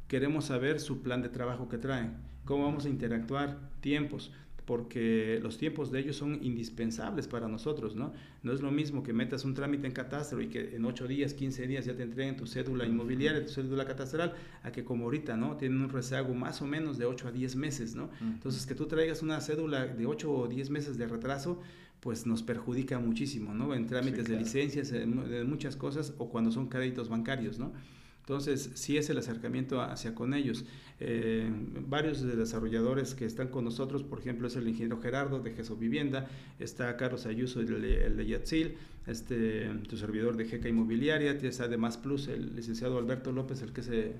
Queremos 0.08 0.46
saber 0.46 0.80
su 0.80 1.02
plan 1.02 1.22
de 1.22 1.30
trabajo 1.30 1.70
que 1.70 1.78
traen, 1.78 2.18
cómo 2.46 2.66
vamos 2.66 2.86
a 2.86 2.90
interactuar, 2.90 3.58
tiempos. 3.80 4.32
Porque 4.72 5.38
los 5.44 5.58
tiempos 5.58 5.92
de 5.92 6.00
ellos 6.00 6.16
son 6.16 6.40
indispensables 6.42 7.28
para 7.28 7.50
nosotros, 7.50 7.94
¿no? 7.94 8.14
No 8.42 8.54
es 8.54 8.62
lo 8.62 8.72
mismo 8.72 9.04
que 9.04 9.12
metas 9.12 9.44
un 9.44 9.54
trámite 9.54 9.86
en 9.86 9.92
catastro 9.92 10.42
y 10.42 10.48
que 10.48 10.78
en 10.78 10.86
8 10.86 11.10
días, 11.10 11.34
15 11.34 11.68
días 11.68 11.84
ya 11.84 11.94
te 11.94 12.04
entreguen 12.04 12.38
tu 12.38 12.48
cédula 12.48 12.86
inmobiliaria, 12.86 13.46
tu 13.46 13.52
cédula 13.52 13.84
catastral, 13.84 14.34
a 14.64 14.72
que 14.72 14.86
como 14.86 15.04
ahorita, 15.04 15.36
¿no? 15.36 15.58
Tienen 15.58 15.82
un 15.82 15.90
rezago 15.90 16.34
más 16.34 16.62
o 16.62 16.68
menos 16.68 16.98
de 16.98 17.06
8 17.06 17.28
a 17.28 17.32
10 17.34 17.58
meses, 17.58 17.96
¿no? 17.96 18.12
Entonces, 18.22 18.66
que 18.66 18.74
tú 18.74 18.86
traigas 18.86 19.22
una 19.22 19.42
cédula 19.42 19.88
de 19.88 20.06
8 20.06 20.32
o 20.32 20.48
10 20.48 20.70
meses 20.70 20.98
de 20.98 21.06
retraso, 21.06 21.60
pues 22.00 22.26
nos 22.26 22.42
perjudica 22.42 22.98
muchísimo, 22.98 23.54
¿no? 23.54 23.76
En 23.76 23.88
trámites 23.88 24.30
de 24.30 24.38
licencias, 24.38 24.90
de 24.90 25.44
muchas 25.44 25.76
cosas, 25.76 26.14
o 26.18 26.30
cuando 26.30 26.50
son 26.50 26.70
créditos 26.70 27.10
bancarios, 27.10 27.60
¿no? 27.60 27.74
Entonces, 28.22 28.72
sí 28.76 28.98
es 28.98 29.10
el 29.10 29.18
acercamiento 29.18 29.82
hacia 29.82 30.16
con 30.16 30.34
ellos. 30.34 30.66
Eh, 31.00 31.52
varios 31.88 32.22
de 32.22 32.36
desarrolladores 32.36 33.16
que 33.16 33.26
están 33.26 33.48
con 33.48 33.66
nosotros, 33.66 34.04
por 34.04 34.20
ejemplo, 34.20 34.48
es 34.48 34.56
el 34.56 34.68
ingeniero 34.68 35.02
Gerardo 35.02 35.40
de 35.40 35.52
Geso 35.52 35.76
Vivienda, 35.76 36.30
está 36.60 36.96
Carlos 36.98 37.26
Ayuso, 37.26 37.60
el, 37.60 37.82
de 37.82 38.26
Yatzil, 38.26 38.78
este, 39.08 39.68
tu 39.90 39.98
servidor 39.98 40.38
de 40.38 40.46
GECA 40.46 40.70
Inmobiliaria, 40.70 41.38
tienes 41.38 41.60
además 41.60 41.98
Plus, 41.98 42.28
el 42.28 42.56
licenciado 42.56 43.00
Alberto 43.00 43.32
López, 43.32 43.64
el 43.64 43.74
que 43.74 43.82
es 43.82 43.90
de 43.90 44.14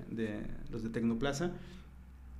los 0.70 0.82
de 0.82 0.88
Tecnoplaza, 0.88 1.52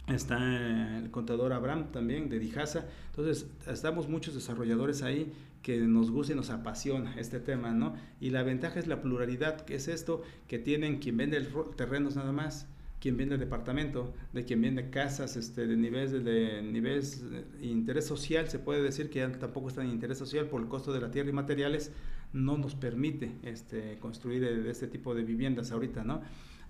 Está 0.09 0.99
el 0.99 1.11
contador 1.11 1.53
Abraham 1.53 1.93
también 1.93 2.29
de 2.29 2.39
Dijasa. 2.39 2.87
Entonces, 3.11 3.47
estamos 3.69 4.09
muchos 4.09 4.35
desarrolladores 4.35 5.03
ahí 5.03 5.33
que 5.63 5.79
nos 5.79 6.11
gusta 6.11 6.33
y 6.33 6.37
nos 6.37 6.51
apasiona 6.51 7.15
este 7.19 7.39
tema, 7.39 7.71
¿no? 7.73 7.95
Y 8.21 8.31
la 8.31 8.43
ventaja 8.43 8.81
es 8.81 8.89
la 8.89 9.01
pluralidad, 9.01 9.61
que 9.61 9.77
es 9.77 9.87
esto 9.87 10.23
que 10.49 10.59
tienen 10.59 10.99
quien 10.99 11.17
vende 11.17 11.41
terrenos 11.77 12.17
nada 12.17 12.33
más, 12.33 12.67
quien 13.01 13.17
vende 13.17 13.39
departamento, 13.39 14.13
de 14.33 14.45
quien 14.45 14.61
vende 14.61 14.91
casas 14.91 15.37
este, 15.37 15.67
de 15.69 15.77
niveles 15.77 16.25
de, 16.25 16.63
niveles 16.63 17.31
de 17.31 17.67
interés 17.67 18.05
social, 18.07 18.49
se 18.49 18.59
puede 18.59 18.83
decir 18.83 19.09
que 19.09 19.27
tampoco 19.29 19.69
está 19.69 19.83
en 19.83 19.91
interés 19.91 20.19
social 20.19 20.47
por 20.47 20.61
el 20.61 20.69
costo 20.69 20.93
de 20.93 21.01
la 21.01 21.11
tierra 21.13 21.31
y 21.31 21.33
materiales, 21.33 21.93
no 22.33 22.59
nos 22.59 22.75
permite 22.75 23.33
este, 23.43 23.99
construir 23.99 24.45
este 24.45 24.89
tipo 24.89 25.15
de 25.15 25.23
viviendas 25.23 25.71
ahorita, 25.71 26.03
¿no? 26.03 26.23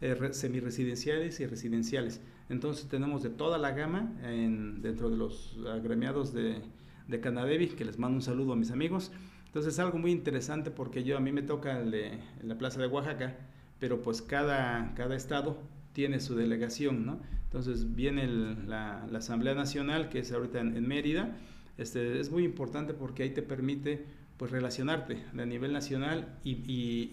Eh, 0.02 0.32
semiresidenciales 0.32 1.38
y 1.38 1.46
residenciales. 1.46 2.20
Entonces 2.48 2.88
tenemos 2.88 3.22
de 3.22 3.30
toda 3.30 3.56
la 3.56 3.70
gama 3.70 4.12
en, 4.24 4.82
dentro 4.82 5.08
de 5.08 5.16
los 5.16 5.56
agremiados 5.72 6.32
de, 6.34 6.60
de 7.06 7.20
Canadevi, 7.20 7.68
que 7.68 7.84
les 7.84 8.00
mando 8.00 8.16
un 8.16 8.22
saludo 8.22 8.54
a 8.54 8.56
mis 8.56 8.72
amigos. 8.72 9.12
Entonces 9.46 9.74
es 9.74 9.78
algo 9.78 9.98
muy 9.98 10.10
interesante 10.10 10.72
porque 10.72 11.04
yo 11.04 11.16
a 11.16 11.20
mí 11.20 11.30
me 11.30 11.42
toca 11.42 11.80
en 11.80 12.20
la 12.42 12.58
Plaza 12.58 12.80
de 12.80 12.88
Oaxaca, 12.88 13.36
pero 13.78 14.02
pues 14.02 14.22
cada, 14.22 14.92
cada 14.96 15.14
estado 15.14 15.62
tiene 15.92 16.18
su 16.18 16.34
delegación, 16.34 17.06
¿no? 17.06 17.20
Entonces 17.44 17.94
viene 17.94 18.26
la, 18.26 19.06
la, 19.08 19.18
Asamblea 19.18 19.54
Nacional, 19.54 20.08
que 20.08 20.18
es 20.18 20.32
ahorita 20.32 20.58
en, 20.58 20.76
en 20.76 20.88
Mérida, 20.88 21.36
este, 21.78 22.18
es 22.18 22.28
muy 22.28 22.44
importante 22.44 22.92
porque 22.92 23.22
ahí 23.22 23.30
te 23.30 23.42
permite 23.42 24.04
pues 24.42 24.50
relacionarte 24.50 25.22
a 25.38 25.44
nivel 25.44 25.72
nacional 25.72 26.37
y, 26.42 26.50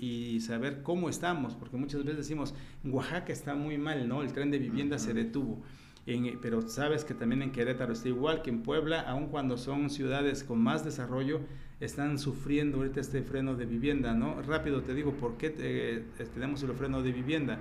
y, 0.02 0.40
saber 0.40 0.82
cómo 0.82 1.10
estamos, 1.10 1.54
porque 1.54 1.78
muchas 1.78 2.04
veces 2.04 2.18
decimos, 2.18 2.56
Oaxaca 2.84 3.32
está 3.32 3.54
muy 3.54 3.78
mal, 3.78 4.08
¿no? 4.08 4.24
El 4.24 4.34
tren 4.34 4.50
de 4.50 4.58
vivienda 4.58 4.98
se 4.98 5.14
detuvo. 5.14 5.62
En, 6.08 6.40
pero 6.42 6.68
sabes 6.68 7.04
que 7.04 7.14
también 7.14 7.44
en 7.44 7.52
Querétaro 7.52 7.94
está 7.94 8.08
igual 8.08 8.42
que 8.42 8.50
en 8.50 8.64
Puebla, 8.64 9.02
aun 9.02 9.28
cuando 9.28 9.58
son 9.58 9.92
ciudades 9.92 10.44
con 10.44 10.60
más 10.60 10.84
desarrollo, 10.84 11.42
están 11.80 12.18
sufriendo 12.18 12.78
ahorita 12.78 13.00
este 13.00 13.22
freno 13.22 13.54
de 13.54 13.68
vivienda, 13.68 14.16
¿no? 14.16 14.42
Rápido 14.42 14.82
te 14.82 14.96
digo, 14.96 15.14
¿por 15.14 15.38
qué 15.38 15.54
eh, 15.60 16.04
tenemos 16.34 16.64
el 16.64 16.72
freno 16.72 17.04
de 17.04 17.12
vivienda? 17.12 17.60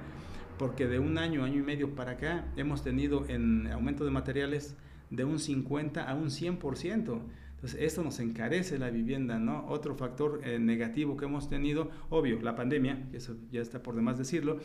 Porque 0.59 0.87
de 0.87 0.99
un 0.99 1.19
año, 1.19 1.45
año 1.45 1.61
y 1.61 1.63
medio 1.63 1.95
para 1.95 2.13
acá, 2.13 2.47
hemos 2.57 2.83
tenido 2.83 3.27
en 3.29 3.67
aumento 3.67 4.07
de 4.07 4.13
materiales 4.13 4.79
de 5.11 5.27
un 5.27 5.39
50 5.39 6.09
a 6.09 6.15
un 6.15 6.29
100%. 6.29 7.21
Entonces, 7.59 7.81
esto 7.83 8.05
nos 8.05 8.21
encarece 8.21 8.79
la 8.79 8.89
vivienda, 8.89 9.41
¿no? 9.41 9.67
Otro 9.67 9.97
factor 9.97 10.41
eh, 10.45 10.61
negativo 10.61 11.17
que 11.17 11.25
hemos 11.25 11.49
tenido, 11.49 11.91
obvio, 12.09 12.41
la 12.41 12.55
pandemia, 12.55 13.09
eso 13.13 13.37
ya 13.51 13.61
está 13.61 13.83
por 13.83 13.97
demás 13.97 14.17
decirlo, 14.17 14.61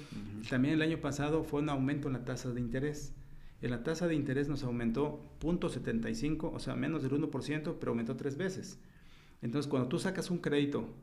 también 0.47 0.75
el 0.75 0.81
año 0.83 0.99
pasado 0.99 1.43
fue 1.43 1.61
un 1.61 1.69
aumento 1.69 2.07
en 2.07 2.13
la 2.13 2.23
tasa 2.23 2.51
de 2.51 2.61
interés. 2.61 3.11
En 3.61 3.71
la 3.71 3.81
tasa 3.81 4.07
de 4.07 4.13
interés 4.13 4.47
nos 4.47 4.63
aumentó 4.63 5.27
0.75, 5.39 6.51
o 6.53 6.59
sea, 6.59 6.75
menos 6.75 7.01
del 7.01 7.13
1%, 7.13 7.77
pero 7.79 7.91
aumentó 7.93 8.15
tres 8.15 8.37
veces. 8.37 8.79
Entonces, 9.41 9.67
cuando 9.67 9.89
tú 9.89 9.97
sacas 9.97 10.29
un 10.29 10.37
crédito 10.37 10.93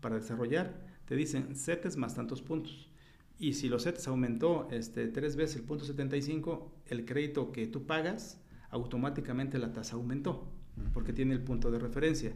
para 0.00 0.16
desarrollar, 0.16 0.88
te 1.04 1.14
dicen 1.14 1.54
CETES 1.54 1.98
más 1.98 2.16
tantos 2.16 2.42
puntos. 2.42 2.90
Y 3.38 3.52
si 3.52 3.68
los 3.68 3.84
CETES 3.84 4.08
aumentó 4.08 4.66
este, 4.72 5.06
tres 5.06 5.36
veces 5.36 5.58
el 5.58 5.62
punto 5.62 5.84
75, 5.84 6.72
el 6.86 7.04
crédito 7.04 7.52
que 7.52 7.68
tú 7.68 7.86
pagas, 7.86 8.40
automáticamente 8.70 9.60
la 9.60 9.72
tasa 9.72 9.94
aumentó 9.94 10.57
porque 10.92 11.12
tiene 11.12 11.34
el 11.34 11.40
punto 11.40 11.70
de 11.70 11.78
referencia. 11.78 12.32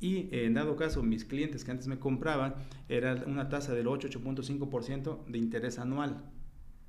Y 0.00 0.28
eh, 0.32 0.46
en 0.46 0.54
dado 0.54 0.76
caso, 0.76 1.02
mis 1.02 1.24
clientes 1.24 1.64
que 1.64 1.70
antes 1.70 1.86
me 1.86 1.98
compraban, 1.98 2.54
era 2.88 3.22
una 3.26 3.48
tasa 3.48 3.74
del 3.74 3.86
8-8.5% 3.86 5.26
de 5.26 5.38
interés 5.38 5.78
anual. 5.78 6.24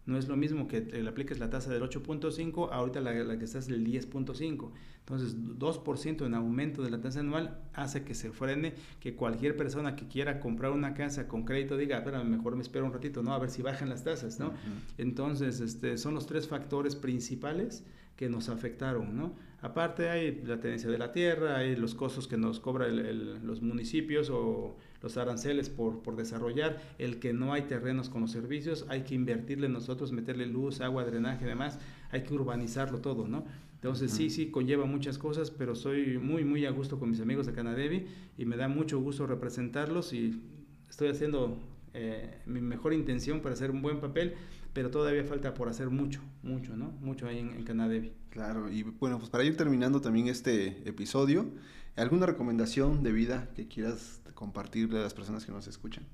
No 0.05 0.17
es 0.17 0.27
lo 0.27 0.35
mismo 0.35 0.67
que 0.67 0.81
le 0.81 1.07
apliques 1.07 1.37
la 1.37 1.49
tasa 1.49 1.71
del 1.71 1.83
8.5, 1.83 2.69
ahorita 2.71 3.01
la, 3.01 3.13
la, 3.13 3.37
que 3.37 3.45
está 3.45 3.59
es 3.59 3.67
del 3.67 3.85
10.5. 3.85 4.71
Entonces, 4.99 5.37
2% 5.37 6.25
en 6.25 6.33
aumento 6.33 6.81
de 6.81 6.89
la 6.89 7.01
tasa 7.01 7.19
anual 7.19 7.59
hace 7.73 8.03
que 8.03 8.15
se 8.15 8.31
frene, 8.31 8.73
que 8.99 9.15
cualquier 9.15 9.55
persona 9.55 9.95
que 9.95 10.07
quiera 10.07 10.39
comprar 10.39 10.71
una 10.71 10.95
casa 10.95 11.27
con 11.27 11.43
crédito 11.43 11.77
diga, 11.77 12.03
pero 12.03 12.23
mejor 12.23 12.55
me 12.55 12.63
espero 12.63 12.85
un 12.85 12.93
ratito, 12.93 13.21
¿no? 13.21 13.33
A 13.33 13.39
ver 13.39 13.51
si 13.51 13.61
bajan 13.61 13.89
las 13.89 14.03
tasas, 14.03 14.39
¿no? 14.39 14.53
Entonces, 14.97 15.59
este, 15.59 15.97
son 15.97 16.15
los 16.15 16.25
tres 16.25 16.47
factores 16.47 16.95
principales 16.95 17.83
que 18.15 18.27
nos 18.27 18.49
afectaron, 18.49 19.15
¿no? 19.15 19.35
Aparte 19.61 20.09
hay 20.09 20.41
la 20.43 20.59
tenencia 20.59 20.89
de 20.89 20.97
la 20.97 21.11
tierra, 21.11 21.57
hay 21.57 21.75
los 21.75 21.93
costos 21.93 22.27
que 22.27 22.35
nos 22.35 22.59
cobran 22.59 23.45
los 23.45 23.61
municipios 23.61 24.31
o 24.31 24.75
los 25.03 25.17
aranceles 25.17 25.69
por, 25.69 26.01
por, 26.01 26.15
desarrollar, 26.15 26.81
el 26.97 27.19
que 27.19 27.31
no 27.31 27.53
hay 27.53 27.63
terrenos 27.63 28.09
con 28.09 28.21
los 28.21 28.31
servicios, 28.31 28.85
hay 28.89 29.03
que 29.03 29.13
invertirle 29.13 29.69
nosotros, 29.69 30.11
meterle 30.11 30.47
luz, 30.47 30.81
agua, 30.81 31.05
drenaje 31.05 31.45
demás, 31.45 31.79
hay 32.09 32.23
que 32.23 32.33
urbanizarlo 32.33 33.01
todo, 33.01 33.27
¿no? 33.27 33.45
Entonces 33.75 34.11
sí, 34.11 34.29
sí, 34.29 34.51
conlleva 34.51 34.85
muchas 34.85 35.17
cosas, 35.17 35.49
pero 35.49 35.75
soy 35.75 36.19
muy, 36.19 36.43
muy 36.43 36.67
a 36.67 36.71
gusto 36.71 36.99
con 36.99 37.09
mis 37.09 37.19
amigos 37.19 37.47
de 37.47 37.53
Canadevi 37.53 38.05
y 38.37 38.45
me 38.45 38.55
da 38.55 38.67
mucho 38.67 38.99
gusto 38.99 39.25
representarlos 39.25 40.13
y 40.13 40.39
estoy 40.87 41.09
haciendo 41.09 41.57
eh, 41.93 42.37
mi 42.45 42.61
mejor 42.61 42.93
intención 42.93 43.41
para 43.41 43.53
hacer 43.53 43.71
un 43.71 43.81
buen 43.81 43.99
papel 43.99 44.35
pero 44.73 44.89
todavía 44.89 45.23
falta 45.23 45.53
por 45.53 45.69
hacer 45.69 45.89
mucho, 45.89 46.21
mucho, 46.43 46.75
¿no? 46.75 46.91
Mucho 47.01 47.27
ahí 47.27 47.39
en, 47.39 47.51
en 47.51 47.63
Canadevi. 47.63 48.13
Claro, 48.29 48.71
y 48.71 48.83
bueno, 48.83 49.19
pues 49.19 49.29
para 49.29 49.43
ir 49.43 49.57
terminando 49.57 50.01
también 50.01 50.27
este 50.27 50.87
episodio, 50.87 51.51
¿alguna 51.95 52.25
recomendación 52.25 53.03
de 53.03 53.11
vida 53.11 53.49
que 53.55 53.67
quieras 53.67 54.21
compartirle 54.33 54.99
a 54.99 55.03
las 55.03 55.13
personas 55.13 55.45
que 55.45 55.51
nos 55.51 55.67
escuchan? 55.67 56.05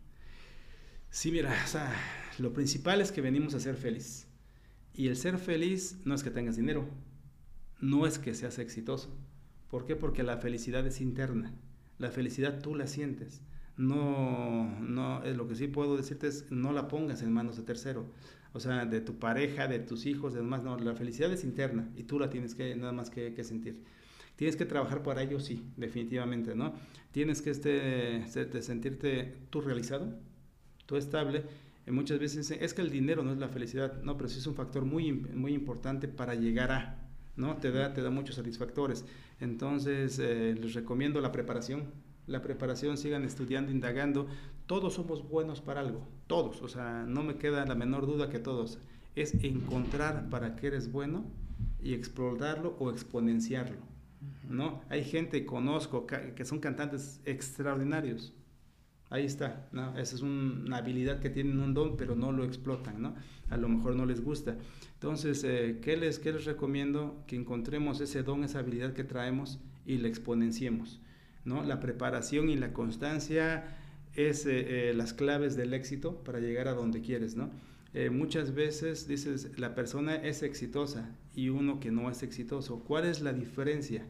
Sí, 1.10 1.32
mira, 1.32 1.56
o 1.63 1.67
sea, 1.67 1.93
lo 2.39 2.54
principal 2.54 3.02
es 3.02 3.12
que 3.12 3.22
venimos 3.22 3.54
a 3.54 3.60
ser 3.60 3.76
feliz. 3.76 4.28
Y 4.93 5.08
el 5.08 5.15
ser 5.15 5.38
feliz 5.38 5.98
no 6.06 6.15
es 6.15 6.24
que 6.24 6.32
tengas 6.32 6.56
dinero, 6.56 6.88
no 7.80 8.08
es 8.08 8.17
que 8.20 8.34
seas 8.34 8.60
exitoso. 8.60 9.15
¿Por 9.70 9.86
qué? 9.86 9.96
Porque 9.96 10.24
la 10.24 10.38
felicidad 10.38 10.86
es 10.88 11.02
interna. 11.02 11.54
La 12.00 12.10
felicidad 12.10 12.60
tú 12.60 12.76
la 12.76 12.88
sientes. 12.88 13.41
No, 13.78 14.80
no, 14.80 15.24
es 15.24 15.38
lo 15.38 15.48
que 15.48 15.56
sí 15.56 15.67
puedo 15.67 15.98
decirte 15.98 16.28
es 16.28 16.50
no 16.50 16.72
la 16.72 16.88
pongas 16.88 17.22
en 17.22 17.32
manos 17.32 17.58
de 17.58 17.63
tercero 17.63 18.08
o 18.53 18.60
sea, 18.60 18.86
de 18.86 19.01
tu 19.01 19.19
pareja, 19.19 19.67
de 19.67 19.79
tus 19.79 20.05
hijos, 20.05 20.33
de 20.33 20.39
demás, 20.39 20.63
no, 20.63 20.77
la 20.77 20.95
felicidad 20.95 21.31
es 21.31 21.43
interna 21.43 21.89
y 21.95 22.03
tú 22.03 22.19
la 22.19 22.29
tienes 22.29 22.55
que 22.55 22.75
nada 22.75 22.91
más 22.91 23.10
que, 23.10 23.33
que 23.33 23.43
sentir. 23.43 23.83
Tienes 24.38 24.55
que 24.55 24.65
trabajar 24.65 25.01
para 25.01 25.23
ello, 25.23 25.39
sí, 25.39 25.63
definitivamente, 25.77 26.55
¿no? 26.55 26.73
Tienes 27.12 27.41
que 27.41 27.49
este, 27.49 28.62
sentirte 28.62 29.33
tú 29.49 29.62
realizado, 29.62 30.13
tú 30.86 30.95
estable. 30.95 31.43
Y 31.88 31.91
muchas 31.91 32.19
veces 32.19 32.51
es 32.51 32.73
que 32.75 32.83
el 32.83 32.91
dinero 32.91 33.23
no 33.23 33.31
es 33.31 33.39
la 33.39 33.49
felicidad, 33.49 34.01
no, 34.03 34.15
pero 34.15 34.29
sí 34.29 34.38
es 34.38 34.45
un 34.45 34.53
factor 34.53 34.86
muy, 34.86 35.12
muy 35.12 35.53
importante 35.53 36.07
para 36.07 36.36
llegar 36.36 36.71
a, 36.71 37.10
¿no? 37.36 37.57
Te 37.57 37.71
da, 37.71 37.93
te 37.93 38.03
da 38.03 38.12
muchos 38.12 38.36
satisfactores. 38.36 39.05
Entonces, 39.39 40.19
eh, 40.19 40.53
les 40.53 40.75
recomiendo 40.75 41.19
la 41.19 41.31
preparación, 41.31 41.86
la 42.28 42.42
preparación, 42.42 42.98
sigan 42.98 43.24
estudiando, 43.24 43.72
indagando. 43.72 44.28
Todos 44.68 44.94
somos 44.94 45.28
buenos 45.28 45.62
para 45.62 45.80
algo, 45.80 46.08
todos, 46.28 46.62
o 46.62 46.68
sea, 46.68 47.06
no 47.08 47.24
me 47.24 47.38
queda 47.38 47.66
la 47.66 47.76
menor 47.76 48.06
duda 48.06 48.30
que 48.30 48.40
todos. 48.40 48.78
Es 49.16 49.34
encontrar 49.44 50.30
para 50.30 50.56
qué 50.56 50.68
eres 50.68 50.92
bueno 50.92 51.26
y 51.82 51.94
explorarlo 51.94 52.76
o 52.80 52.92
exponenciarlo. 52.92 53.78
¿no? 54.50 54.82
Hay 54.90 55.04
gente, 55.04 55.46
conozco, 55.46 56.06
que 56.06 56.46
son 56.46 56.60
cantantes 56.60 57.22
extraordinarios. 57.26 58.34
Ahí 59.10 59.26
está, 59.26 59.70
¿no? 59.72 59.98
Esa 59.98 60.16
es 60.16 60.22
una 60.22 60.78
habilidad 60.78 61.20
que 61.22 61.30
tienen 61.30 61.62
un 61.62 61.74
don, 61.74 61.96
pero 61.96 62.16
no 62.16 62.34
lo 62.34 62.44
explotan, 62.44 63.02
¿no? 63.02 63.16
A 63.50 63.56
lo 63.56 63.70
mejor 63.70 63.96
no 63.96 64.06
les 64.06 64.22
gusta. 64.22 64.58
Entonces, 64.96 65.46
eh, 65.46 65.80
¿qué, 65.82 65.96
les, 65.96 66.20
¿qué 66.20 66.34
les 66.34 66.44
recomiendo? 66.44 67.24
Que 67.26 67.38
encontremos 67.38 68.02
ese 68.02 68.24
don, 68.24 68.44
esa 68.44 68.60
habilidad 68.60 68.92
que 68.92 69.06
traemos 69.06 69.60
y 69.86 69.98
la 70.00 70.10
exponenciemos. 70.10 71.00
¿No? 71.47 71.63
La 71.63 71.79
preparación 71.79 72.49
y 72.49 72.55
la 72.55 72.73
constancia 72.73 73.77
es 74.15 74.45
eh, 74.45 74.89
eh, 74.89 74.93
las 74.93 75.13
claves 75.13 75.55
del 75.55 75.73
éxito 75.73 76.23
para 76.23 76.39
llegar 76.39 76.67
a 76.67 76.73
donde 76.73 77.01
quieres, 77.01 77.36
¿no? 77.36 77.49
Eh, 77.93 78.10
muchas 78.10 78.53
veces 78.53 79.07
dices, 79.07 79.57
la 79.57 79.73
persona 79.73 80.15
es 80.15 80.43
exitosa 80.43 81.10
y 81.36 81.49
uno 81.49 81.79
que 81.79 81.89
no 81.89 82.12
es 82.12 82.21
exitoso. 82.21 82.83
¿Cuál 82.86 83.05
es 83.05 83.21
la 83.21 83.33
diferencia? 83.33 84.05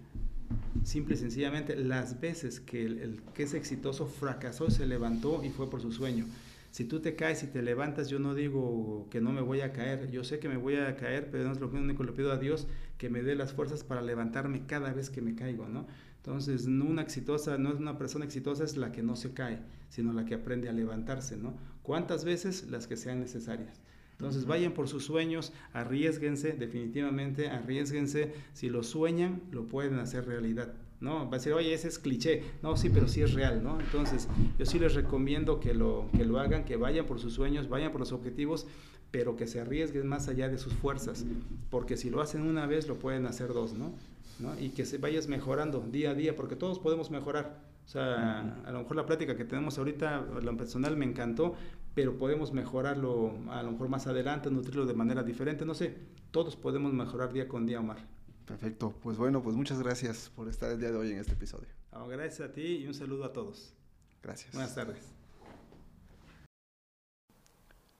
simple 0.83 1.15
y 1.15 1.17
sencillamente 1.17 1.75
las 1.75 2.21
veces 2.21 2.61
que 2.61 2.85
el, 2.85 3.21
que 3.33 3.43
es 3.43 3.53
exitoso 3.53 4.05
fracasó, 4.05 4.69
se 4.69 4.85
levantó 4.85 5.43
y 5.43 5.49
fue 5.49 5.69
por 5.69 5.81
su 5.81 5.91
sueño. 5.91 6.25
Si 6.71 6.85
tú 6.85 6.99
te 6.99 7.15
caes 7.15 7.43
y 7.43 7.47
te 7.47 7.61
levantas, 7.61 8.09
yo 8.09 8.19
no 8.19 8.35
digo 8.35 9.07
que 9.09 9.19
no 9.19 9.31
me 9.31 9.41
voy 9.41 9.61
a 9.61 9.73
caer, 9.73 10.11
yo 10.11 10.23
sé 10.23 10.39
que 10.39 10.47
me 10.47 10.57
voy 10.57 10.75
a 10.75 10.95
caer, 10.95 11.29
pero 11.31 11.45
no 11.45 11.51
es 11.51 11.59
lo 11.59 11.67
único, 11.67 12.03
le 12.03 12.11
pido 12.11 12.31
a 12.31 12.37
Dios 12.37 12.67
que 12.97 13.09
me 13.09 13.23
dé 13.23 13.35
las 13.35 13.53
fuerzas 13.53 13.83
para 13.83 14.01
levantarme 14.01 14.65
cada 14.65 14.93
vez 14.93 15.09
que 15.09 15.21
me 15.21 15.35
caigo, 15.35 15.67
¿no? 15.67 15.87
Entonces, 16.27 16.67
no 16.67 16.83
una 16.83 17.03
exitosa, 17.03 17.57
no 17.57 17.69
es 17.69 17.79
una 17.79 17.97
persona 17.97 18.25
exitosa 18.25 18.65
es 18.65 18.75
la 18.75 18.91
que 18.91 19.01
no 19.01 19.15
se 19.15 19.31
cae, 19.31 19.59
sino 19.87 20.11
la 20.11 20.25
que 20.25 20.35
aprende 20.35 20.67
a 20.67 20.73
levantarse, 20.73 21.37
¿no? 21.37 21.53
¿Cuántas 21.83 22.25
veces? 22.25 22.69
Las 22.69 22.85
que 22.85 22.97
sean 22.97 23.21
necesarias. 23.21 23.79
Entonces 24.11 24.45
vayan 24.45 24.73
por 24.73 24.89
sus 24.89 25.05
sueños, 25.05 25.53
arriesguense, 25.71 26.51
definitivamente 26.51 27.47
arriesguense. 27.47 28.33
Si 28.51 28.67
lo 28.67 28.83
sueñan, 28.83 29.41
lo 29.51 29.67
pueden 29.67 29.99
hacer 29.99 30.27
realidad. 30.27 30.73
¿no? 30.99 31.29
Va 31.29 31.37
a 31.37 31.39
decir, 31.39 31.53
oye, 31.53 31.73
ese 31.73 31.87
es 31.87 31.97
cliché. 31.97 32.43
No, 32.61 32.75
sí, 32.75 32.89
pero 32.89 33.07
sí 33.07 33.21
es 33.21 33.33
real, 33.33 33.63
¿no? 33.63 33.79
Entonces, 33.79 34.27
yo 34.59 34.65
sí 34.65 34.79
les 34.79 34.95
recomiendo 34.95 35.61
que 35.61 35.73
lo, 35.73 36.09
que 36.13 36.25
lo 36.25 36.39
hagan, 36.39 36.65
que 36.65 36.75
vayan 36.75 37.05
por 37.05 37.21
sus 37.21 37.35
sueños, 37.35 37.69
vayan 37.69 37.93
por 37.93 38.01
los 38.01 38.11
objetivos, 38.11 38.67
pero 39.11 39.37
que 39.37 39.47
se 39.47 39.61
arriesguen 39.61 40.07
más 40.07 40.27
allá 40.27 40.49
de 40.49 40.57
sus 40.57 40.73
fuerzas, 40.73 41.25
porque 41.69 41.95
si 41.95 42.09
lo 42.09 42.19
hacen 42.19 42.41
una 42.41 42.65
vez, 42.65 42.89
lo 42.89 42.99
pueden 42.99 43.27
hacer 43.27 43.53
dos, 43.53 43.73
¿no? 43.75 43.93
¿No? 44.39 44.59
Y 44.59 44.69
que 44.69 44.85
se 44.85 44.97
vayas 44.97 45.27
mejorando 45.27 45.79
día 45.79 46.11
a 46.11 46.13
día, 46.13 46.35
porque 46.35 46.55
todos 46.55 46.79
podemos 46.79 47.11
mejorar. 47.11 47.59
O 47.85 47.89
sea, 47.89 48.41
a 48.65 48.71
lo 48.71 48.79
mejor 48.79 48.97
la 48.97 49.05
plática 49.05 49.37
que 49.37 49.45
tenemos 49.45 49.77
ahorita, 49.77 50.21
lo 50.41 50.57
personal 50.57 50.97
me 50.97 51.05
encantó, 51.05 51.55
pero 51.93 52.17
podemos 52.17 52.51
mejorarlo 52.51 53.33
a 53.49 53.63
lo 53.63 53.71
mejor 53.71 53.89
más 53.89 54.07
adelante, 54.07 54.51
nutrirlo 54.51 54.85
de 54.85 54.93
manera 54.93 55.23
diferente, 55.23 55.65
no 55.65 55.73
sé, 55.73 55.95
todos 56.31 56.55
podemos 56.55 56.93
mejorar 56.93 57.31
día 57.31 57.47
con 57.47 57.65
día, 57.65 57.79
Omar. 57.79 57.97
Perfecto, 58.45 58.93
pues 59.01 59.17
bueno, 59.17 59.41
pues 59.41 59.55
muchas 59.55 59.81
gracias 59.81 60.31
por 60.35 60.47
estar 60.47 60.71
el 60.71 60.79
día 60.79 60.91
de 60.91 60.97
hoy 60.97 61.11
en 61.11 61.19
este 61.19 61.33
episodio. 61.33 61.69
gracias 62.09 62.49
a 62.49 62.53
ti 62.53 62.77
y 62.77 62.87
un 62.87 62.93
saludo 62.93 63.25
a 63.25 63.33
todos. 63.33 63.73
Gracias. 64.21 64.53
Buenas 64.53 64.75
tardes. 64.75 65.16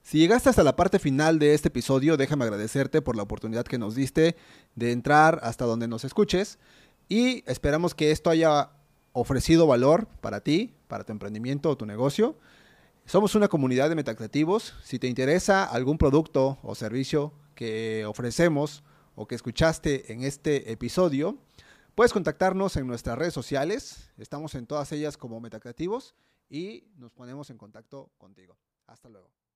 Si 0.08 0.20
llegaste 0.20 0.48
hasta 0.48 0.64
la 0.64 0.78
parte 0.78 1.00
final 1.00 1.38
de 1.38 1.54
este 1.54 1.68
episodio, 1.68 2.16
déjame 2.16 2.46
agradecerte 2.46 3.02
por 3.02 3.18
la 3.18 3.24
oportunidad 3.24 3.66
que 3.66 3.78
nos 3.78 3.94
diste 3.94 4.38
de 4.74 4.94
entrar 4.94 5.42
hasta 5.44 5.66
donde 5.66 5.90
nos 5.90 6.06
escuches 6.06 6.60
y 7.10 7.44
esperamos 7.46 7.94
que 7.94 8.12
esto 8.12 8.30
haya 8.30 8.72
ofrecido 9.12 9.68
valor 9.68 10.08
para 10.22 10.40
ti, 10.40 10.74
para 10.88 11.04
tu 11.04 11.12
emprendimiento 11.12 11.70
o 11.70 11.76
tu 11.76 11.86
negocio. 11.86 12.38
Somos 13.06 13.36
una 13.36 13.50
comunidad 13.50 13.90
de 13.90 13.96
metacreativos. 13.96 14.76
Si 14.82 14.98
te 14.98 15.08
interesa 15.08 15.66
algún 15.66 15.98
producto 15.98 16.58
o 16.64 16.74
servicio 16.74 17.34
que 17.54 18.06
ofrecemos 18.06 18.86
o 19.14 19.28
que 19.28 19.36
escuchaste 19.36 20.14
en 20.14 20.24
este 20.24 20.72
episodio, 20.72 21.38
puedes 21.96 22.14
contactarnos 22.14 22.78
en 22.78 22.88
nuestras 22.88 23.18
redes 23.18 23.34
sociales. 23.34 24.10
Estamos 24.18 24.56
en 24.56 24.68
todas 24.68 24.90
ellas 24.94 25.18
como 25.18 25.42
Metacreativos 25.42 26.16
y 26.50 26.86
nos 26.96 27.12
ponemos 27.12 27.50
en 27.50 27.58
contacto 27.58 28.10
contigo. 28.18 28.58
Hasta 28.88 29.10
luego. 29.10 29.47